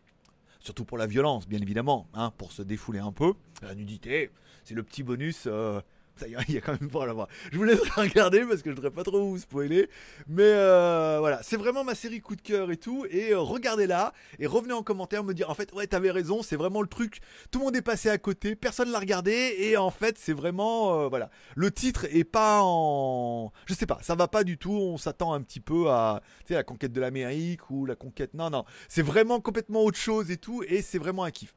surtout 0.65 0.85
pour 0.85 0.99
la 0.99 1.07
violence, 1.07 1.47
bien 1.47 1.61
évidemment, 1.61 2.09
hein, 2.15 2.33
pour 2.39 2.51
se 2.51 2.63
défouler 2.63 2.99
un 2.99 3.13
peu. 3.13 3.35
La 3.63 3.75
nudité, 3.75 4.31
c'est 4.65 4.75
le 4.75 4.83
petit 4.83 5.03
bonus 5.03 5.45
euh, 5.47 5.81
il 6.49 6.55
y 6.55 6.59
a 6.59 6.61
quand 6.61 6.79
même 6.81 6.91
pas 6.91 7.05
à 7.05 7.07
la 7.07 7.29
Je 7.51 7.59
vous 7.59 7.65
laisse 7.65 7.81
regarder 7.97 8.45
parce 8.45 8.63
que 8.63 8.71
je 8.71 8.75
voudrais 8.75 8.91
pas 8.91 9.03
trop 9.03 9.25
vous 9.25 9.39
spoiler. 9.39 9.89
Mais 10.29 10.43
euh, 10.45 11.17
voilà, 11.21 11.41
c'est 11.43 11.57
vraiment 11.57 11.85
ma 11.85 11.95
série 11.95 12.21
coup 12.21 12.37
de 12.37 12.43
cœur 12.43 12.71
et 12.71 12.77
tout. 12.77 13.07
Et 13.11 13.33
euh, 13.33 13.41
regardez-la 13.41 14.13
et 14.39 14.47
revenez 14.47 14.73
en 14.73 14.83
commentaire 14.83 15.25
me 15.25 15.35
dire 15.35 15.51
en 15.51 15.55
fait, 15.55 15.73
ouais, 15.73 15.87
t'avais 15.87 16.11
raison, 16.11 16.43
c'est 16.43 16.57
vraiment 16.57 16.83
le 16.83 16.89
truc. 16.89 17.21
Tout 17.51 17.59
le 17.59 17.67
monde 17.67 17.77
est 17.77 17.83
passé 17.83 18.09
à 18.09 18.19
côté, 18.19 18.55
personne 18.55 18.91
l'a 18.91 18.99
regardé. 18.99 19.57
Et 19.59 19.77
en 19.77 19.91
fait, 19.91 20.19
c'est 20.19 20.33
vraiment. 20.33 21.01
Euh, 21.01 21.09
voilà. 21.09 21.31
Le 21.57 21.71
titre 21.71 22.07
est 22.11 22.25
pas 22.25 22.61
en. 22.63 23.53
Je 23.67 23.75
sais 23.75 23.87
pas, 23.87 23.99
ça 24.03 24.15
va 24.15 24.29
pas 24.29 24.45
du 24.45 24.59
tout. 24.59 24.73
On 24.73 24.97
s'attend 24.97 25.33
un 25.33 25.43
petit 25.43 25.61
peu 25.61 25.91
à 25.91 26.21
la 26.49 26.63
conquête 26.63 26.93
de 26.93 27.01
l'Amérique 27.01 27.71
ou 27.71 27.87
la 27.87 27.97
conquête. 27.97 28.35
Non, 28.35 28.51
non. 28.51 28.65
C'est 28.89 29.03
vraiment 29.03 29.41
complètement 29.41 29.83
autre 29.83 29.99
chose 29.99 30.31
et 30.31 30.37
tout. 30.37 30.63
Et 30.69 30.83
c'est 30.83 30.99
vraiment 30.99 31.25
un 31.25 31.31
kiff. 31.31 31.55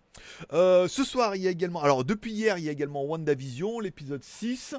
Euh, 0.53 0.87
ce 0.87 1.03
soir, 1.03 1.35
il 1.35 1.41
y 1.41 1.47
a 1.47 1.51
également. 1.51 1.81
Alors, 1.81 2.03
depuis 2.03 2.31
hier, 2.31 2.57
il 2.57 2.65
y 2.65 2.69
a 2.69 2.71
également 2.71 3.03
WandaVision, 3.03 3.79
l'épisode 3.79 4.23
6. 4.23 4.75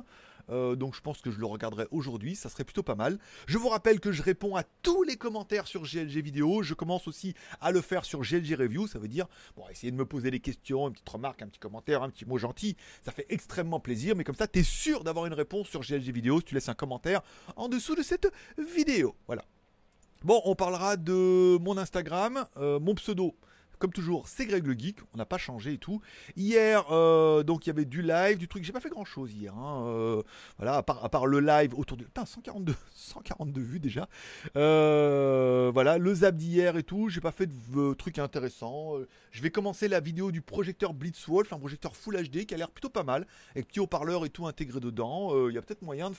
Euh, 0.50 0.76
donc 0.76 0.94
je 0.94 1.00
pense 1.00 1.20
que 1.20 1.30
je 1.30 1.38
le 1.38 1.46
regarderai 1.46 1.86
aujourd'hui, 1.90 2.34
ça 2.34 2.48
serait 2.48 2.64
plutôt 2.64 2.82
pas 2.82 2.94
mal. 2.94 3.18
Je 3.46 3.58
vous 3.58 3.68
rappelle 3.68 4.00
que 4.00 4.12
je 4.12 4.22
réponds 4.22 4.56
à 4.56 4.62
tous 4.82 5.02
les 5.02 5.16
commentaires 5.16 5.66
sur 5.66 5.82
GLG 5.82 6.22
vidéo. 6.22 6.62
Je 6.62 6.74
commence 6.74 7.08
aussi 7.08 7.34
à 7.60 7.70
le 7.70 7.80
faire 7.80 8.04
sur 8.04 8.20
GLG 8.20 8.54
Review. 8.54 8.86
Ça 8.86 8.98
veut 8.98 9.08
dire, 9.08 9.26
bon, 9.56 9.64
essayez 9.70 9.90
de 9.90 9.96
me 9.96 10.06
poser 10.06 10.30
des 10.30 10.40
questions, 10.40 10.88
une 10.88 10.94
petite 10.94 11.08
remarque, 11.08 11.42
un 11.42 11.48
petit 11.48 11.60
commentaire, 11.60 12.02
un 12.02 12.10
petit 12.10 12.24
mot 12.24 12.38
gentil. 12.38 12.76
Ça 13.02 13.12
fait 13.12 13.26
extrêmement 13.28 13.80
plaisir. 13.80 14.16
Mais 14.16 14.24
comme 14.24 14.36
ça, 14.36 14.48
tu 14.48 14.60
es 14.60 14.62
sûr 14.62 15.04
d'avoir 15.04 15.26
une 15.26 15.34
réponse 15.34 15.68
sur 15.68 15.80
GLG 15.80 16.12
vidéo 16.12 16.38
si 16.40 16.46
tu 16.46 16.54
laisses 16.54 16.68
un 16.68 16.74
commentaire 16.74 17.22
en 17.56 17.68
dessous 17.68 17.94
de 17.94 18.02
cette 18.02 18.32
vidéo. 18.56 19.14
Voilà. 19.26 19.44
Bon, 20.24 20.40
on 20.44 20.56
parlera 20.56 20.96
de 20.96 21.58
mon 21.58 21.78
Instagram, 21.78 22.44
euh, 22.56 22.80
mon 22.80 22.94
pseudo 22.96 23.36
comme 23.78 23.92
toujours, 23.92 24.28
c'est 24.28 24.46
Greg 24.46 24.66
le 24.66 24.74
Geek, 24.74 24.98
on 25.14 25.16
n'a 25.16 25.24
pas 25.24 25.38
changé 25.38 25.74
et 25.74 25.78
tout. 25.78 26.00
Hier, 26.36 26.84
euh, 26.90 27.42
donc 27.42 27.66
il 27.66 27.70
y 27.70 27.72
avait 27.72 27.84
du 27.84 28.02
live, 28.02 28.38
du 28.38 28.48
truc, 28.48 28.64
j'ai 28.64 28.72
pas 28.72 28.80
fait 28.80 28.88
grand 28.88 29.04
chose 29.04 29.32
hier. 29.32 29.54
Hein, 29.56 29.84
euh, 29.86 30.22
voilà, 30.58 30.76
à 30.76 30.82
part, 30.82 31.26
le 31.26 31.40
live 31.40 31.74
autour 31.74 31.96
de. 31.96 32.04
Putain, 32.04 32.26
142, 32.26 32.74
142 32.94 33.60
vues 33.62 33.80
déjà. 33.80 34.08
Euh, 34.56 35.70
voilà, 35.72 35.98
le 35.98 36.14
zap 36.14 36.36
d'hier 36.36 36.76
et 36.76 36.82
tout, 36.82 37.08
j'ai 37.08 37.20
pas 37.20 37.32
fait 37.32 37.46
de 37.46 37.94
trucs 37.94 38.18
intéressants. 38.18 38.94
je 39.30 39.42
vais 39.42 39.50
commencer 39.50 39.88
la 39.88 40.00
vidéo 40.00 40.30
du 40.32 40.42
projecteur 40.42 40.94
Blitzwolf, 40.94 41.52
un 41.52 41.58
projecteur 41.58 41.96
Full 41.96 42.16
HD 42.28 42.44
qui 42.46 42.54
a 42.54 42.56
l'air 42.56 42.70
plutôt 42.70 42.90
pas 42.90 43.04
mal, 43.04 43.26
avec 43.52 43.68
petit 43.68 43.80
haut-parleur 43.80 44.24
et 44.24 44.30
tout 44.30 44.46
intégré 44.46 44.80
dedans. 44.80 45.48
Il 45.48 45.54
y 45.54 45.58
a 45.58 45.62
peut-être 45.62 45.82
moyen 45.82 46.10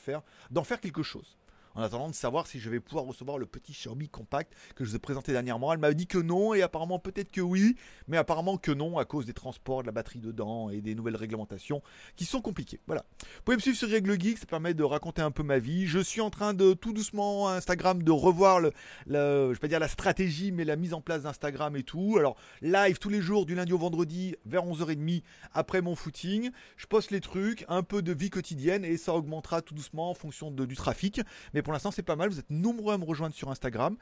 d'en 0.52 0.64
faire 0.64 0.80
quelque 0.80 1.04
chose. 1.04 1.38
En 1.80 1.84
attendant 1.84 2.10
de 2.10 2.16
savoir 2.16 2.46
si 2.46 2.60
je 2.60 2.70
vais 2.70 2.80
pouvoir 2.80 3.06
recevoir 3.06 3.38
le 3.38 3.46
petit 3.46 3.72
Xiaomi 3.72 4.10
compact 4.10 4.54
que 4.76 4.84
je 4.84 4.90
vous 4.90 4.96
ai 4.96 5.00
présenté 5.00 5.32
dernièrement. 5.32 5.72
Elle 5.72 5.80
m'a 5.80 5.94
dit 5.94 6.08
que 6.08 6.18
non 6.18 6.54
et 6.54 6.62
apparemment 6.62 7.00
peut-être 7.00 7.32
que 7.32 7.42
oui, 7.42 7.76
mais 8.08 8.18
apparemment 8.18 8.58
que 8.58 8.72
non 8.72 8.98
à 8.98 9.06
cause 9.06 9.26
des 9.26 9.34
transports, 9.34 9.82
de 9.82 9.88
la 9.88 9.92
batterie 9.92 10.20
dedans 10.20 10.70
et 10.70 10.82
des 10.82 10.94
nouvelles 10.94 11.16
réglementations 11.16 11.82
qui 12.16 12.26
sont 12.26 12.42
compliquées. 12.42 12.80
Voilà. 12.86 13.06
Vous 13.22 13.44
pouvez 13.46 13.58
me 13.58 13.62
suivre 13.62 13.78
sur 13.78 13.90
Règle 13.90 14.20
Geek, 14.20 14.38
ça 14.38 14.46
permet 14.46 14.74
de 14.74 14.84
raconter 14.84 15.22
un 15.22 15.32
peu 15.32 15.44
ma 15.44 15.60
vie. 15.60 15.88
Je 15.88 16.00
suis 16.00 16.22
en 16.22 16.30
train 16.30 16.54
de 16.54 16.74
tout 16.74 16.94
doucement 16.94 17.50
Instagram 17.50 18.04
de 18.04 18.12
revoir 18.12 18.60
le, 18.60 18.72
je 19.08 19.54
vais 19.54 19.60
pas 19.60 19.68
dire 19.68 19.80
la 19.80 19.88
stratégie, 19.88 20.52
mais 20.52 20.66
la 20.66 20.76
mise 20.76 20.94
en 20.94 21.02
place 21.02 21.24
d'Instagram 21.24 21.76
et 21.76 21.84
tout. 21.84 22.18
Alors 22.18 22.36
live 22.62 23.00
tous 23.00 23.10
les 23.10 23.22
jours 23.22 23.46
du 23.46 23.56
lundi 23.56 23.72
au 23.72 23.78
vendredi 23.78 24.36
vers 24.46 24.66
11h30 24.66 25.24
après 25.54 25.82
mon 25.82 25.96
footing. 25.96 26.52
Je 26.78 26.88
poste 26.88 27.12
les 27.12 27.22
trucs, 27.22 27.66
un 27.70 27.84
peu 27.84 28.02
de 28.02 28.12
vie 28.12 28.30
quotidienne 28.30 28.84
et 28.84 28.98
ça 28.98 29.14
augmentera 29.14 29.62
tout 29.62 29.74
doucement 29.74 30.10
en 30.10 30.14
fonction 30.14 30.52
du 30.52 30.76
trafic. 30.76 31.22
Mais 31.54 31.62
pour 31.62 31.69
l'instant 31.74 31.92
c'est 31.92 32.04
pas 32.04 32.16
mal. 32.16 32.30
Vous 32.30 32.40
êtes 32.40 32.50
nombreux 32.50 32.94
à 32.94 32.98
me 32.98 33.06
rejoindre 33.06 33.36
sur 33.36 33.50
Instagram 33.50 33.98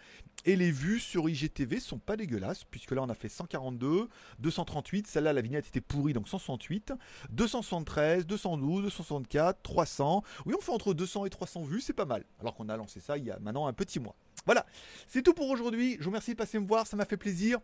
et 0.45 0.55
les 0.55 0.71
vues 0.71 0.99
sur 0.99 1.29
IGTV 1.29 1.79
sont 1.79 1.99
pas 1.99 2.15
dégueulasses 2.15 2.63
puisque 2.63 2.91
là 2.91 3.01
on 3.01 3.09
a 3.09 3.15
fait 3.15 3.29
142, 3.29 4.09
238. 4.39 5.07
Celle-là 5.07 5.33
la 5.33 5.41
vignette 5.41 5.67
était 5.67 5.81
pourrie 5.81 6.13
donc 6.13 6.27
168, 6.27 6.93
273, 7.29 8.25
212, 8.25 8.83
264, 8.83 9.61
300. 9.61 10.23
Oui 10.45 10.53
on 10.57 10.61
fait 10.61 10.71
entre 10.71 10.93
200 10.93 11.25
et 11.25 11.29
300 11.29 11.63
vues, 11.63 11.81
c'est 11.81 11.93
pas 11.93 12.05
mal. 12.05 12.23
Alors 12.39 12.55
qu'on 12.55 12.69
a 12.69 12.77
lancé 12.77 12.99
ça 12.99 13.17
il 13.17 13.25
y 13.25 13.31
a 13.31 13.39
maintenant 13.39 13.67
un 13.67 13.73
petit 13.73 13.99
mois. 13.99 14.15
Voilà, 14.45 14.65
c'est 15.07 15.21
tout 15.21 15.33
pour 15.33 15.49
aujourd'hui. 15.49 15.97
Je 15.99 16.03
vous 16.03 16.09
remercie 16.09 16.31
de 16.31 16.37
passer 16.37 16.59
me 16.59 16.67
voir, 16.67 16.87
ça 16.87 16.95
m'a 16.95 17.05
fait 17.05 17.17
plaisir. 17.17 17.59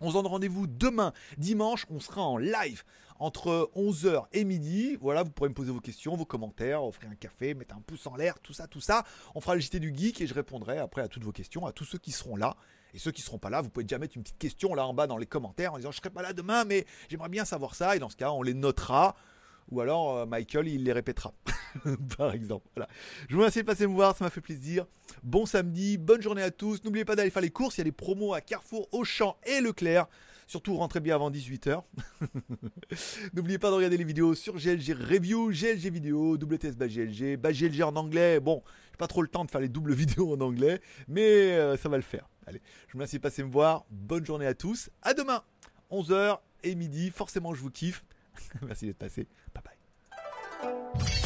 On 0.00 0.08
se 0.08 0.14
donne 0.14 0.26
rendez-vous 0.26 0.66
demain, 0.66 1.12
dimanche. 1.36 1.86
On 1.90 2.00
sera 2.00 2.22
en 2.22 2.38
live 2.38 2.82
entre 3.18 3.70
11h 3.76 4.24
et 4.32 4.44
midi. 4.44 4.96
Voilà, 5.00 5.22
vous 5.22 5.30
pourrez 5.30 5.50
me 5.50 5.54
poser 5.54 5.70
vos 5.70 5.80
questions, 5.80 6.16
vos 6.16 6.24
commentaires, 6.24 6.82
offrir 6.82 7.10
un 7.10 7.14
café, 7.14 7.54
mettre 7.54 7.76
un 7.76 7.80
pouce 7.80 8.06
en 8.06 8.16
l'air, 8.16 8.40
tout 8.40 8.54
ça, 8.54 8.66
tout 8.66 8.80
ça. 8.80 9.04
On 9.34 9.40
fera 9.40 9.54
le 9.54 9.60
JT 9.60 9.78
du 9.78 9.94
Geek 9.94 10.20
et 10.22 10.26
je 10.26 10.34
répondrai 10.34 10.78
après 10.78 11.02
à 11.02 11.08
toutes 11.08 11.24
vos 11.24 11.32
questions, 11.32 11.66
à 11.66 11.72
tous 11.72 11.84
ceux 11.84 11.98
qui 11.98 12.12
seront 12.12 12.36
là. 12.36 12.56
Et 12.94 12.98
ceux 12.98 13.12
qui 13.12 13.22
seront 13.22 13.38
pas 13.38 13.50
là, 13.50 13.60
vous 13.60 13.68
pouvez 13.68 13.84
déjà 13.84 13.98
mettre 13.98 14.16
une 14.16 14.22
petite 14.22 14.38
question 14.38 14.74
là 14.74 14.86
en 14.86 14.94
bas 14.94 15.06
dans 15.06 15.18
les 15.18 15.26
commentaires 15.26 15.74
en 15.74 15.76
disant 15.76 15.92
je 15.92 15.98
serai 15.98 16.10
pas 16.10 16.22
là 16.22 16.32
demain, 16.32 16.64
mais 16.64 16.86
j'aimerais 17.08 17.28
bien 17.28 17.44
savoir 17.44 17.74
ça. 17.74 17.94
Et 17.94 17.98
dans 17.98 18.08
ce 18.08 18.16
cas, 18.16 18.30
on 18.30 18.42
les 18.42 18.54
notera. 18.54 19.14
Ou 19.70 19.80
alors 19.80 20.18
euh, 20.18 20.26
Michael, 20.26 20.68
il 20.68 20.84
les 20.84 20.92
répétera. 20.92 21.32
Par 22.18 22.32
exemple. 22.32 22.66
Voilà. 22.74 22.88
Je 23.28 23.34
vous 23.34 23.40
remercie 23.40 23.60
de 23.60 23.66
passer 23.66 23.86
me 23.86 23.94
voir, 23.94 24.16
ça 24.16 24.24
m'a 24.24 24.30
fait 24.30 24.40
plaisir. 24.40 24.86
Bon 25.22 25.46
samedi, 25.46 25.98
bonne 25.98 26.22
journée 26.22 26.42
à 26.42 26.50
tous. 26.50 26.82
N'oubliez 26.84 27.04
pas 27.04 27.16
d'aller 27.16 27.30
faire 27.30 27.42
les 27.42 27.50
courses, 27.50 27.76
il 27.76 27.80
y 27.80 27.82
a 27.82 27.84
des 27.84 27.92
promos 27.92 28.34
à 28.34 28.40
Carrefour, 28.40 28.88
Auchan 28.92 29.36
et 29.44 29.60
Leclerc. 29.60 30.06
Surtout 30.50 30.74
rentrez 30.76 30.98
bien 30.98 31.14
avant 31.14 31.30
18h. 31.30 31.80
N'oubliez 33.34 33.58
pas 33.58 33.70
de 33.70 33.76
regarder 33.76 33.96
les 33.96 34.02
vidéos 34.02 34.34
sur 34.34 34.56
GLG 34.56 34.94
Review, 34.94 35.50
GLG 35.52 35.92
Vidéo, 35.92 36.34
WTS 36.34 36.76
bas 36.76 36.88
GLG, 36.88 37.36
bas 37.36 37.52
GLG 37.52 37.84
en 37.84 37.94
anglais. 37.94 38.40
Bon, 38.40 38.64
j'ai 38.90 38.96
pas 38.96 39.06
trop 39.06 39.22
le 39.22 39.28
temps 39.28 39.44
de 39.44 39.50
faire 39.52 39.60
les 39.60 39.68
doubles 39.68 39.92
vidéos 39.94 40.34
en 40.34 40.40
anglais, 40.40 40.80
mais 41.06 41.52
euh, 41.52 41.76
ça 41.76 41.88
va 41.88 41.98
le 41.98 42.02
faire. 42.02 42.28
Allez, 42.48 42.60
je 42.88 42.92
vous 42.94 42.98
remercie 42.98 43.18
de 43.18 43.22
passer 43.22 43.44
me 43.44 43.50
voir. 43.50 43.84
Bonne 43.90 44.26
journée 44.26 44.46
à 44.46 44.54
tous. 44.54 44.90
À 45.02 45.14
demain, 45.14 45.44
11h 45.92 46.40
et 46.64 46.74
midi. 46.74 47.12
Forcément, 47.14 47.54
je 47.54 47.60
vous 47.60 47.70
kiffe. 47.70 48.04
Merci 48.62 48.86
d'être 48.86 48.98
passé. 48.98 49.26
Bye 49.54 49.62
bye. 49.64 51.19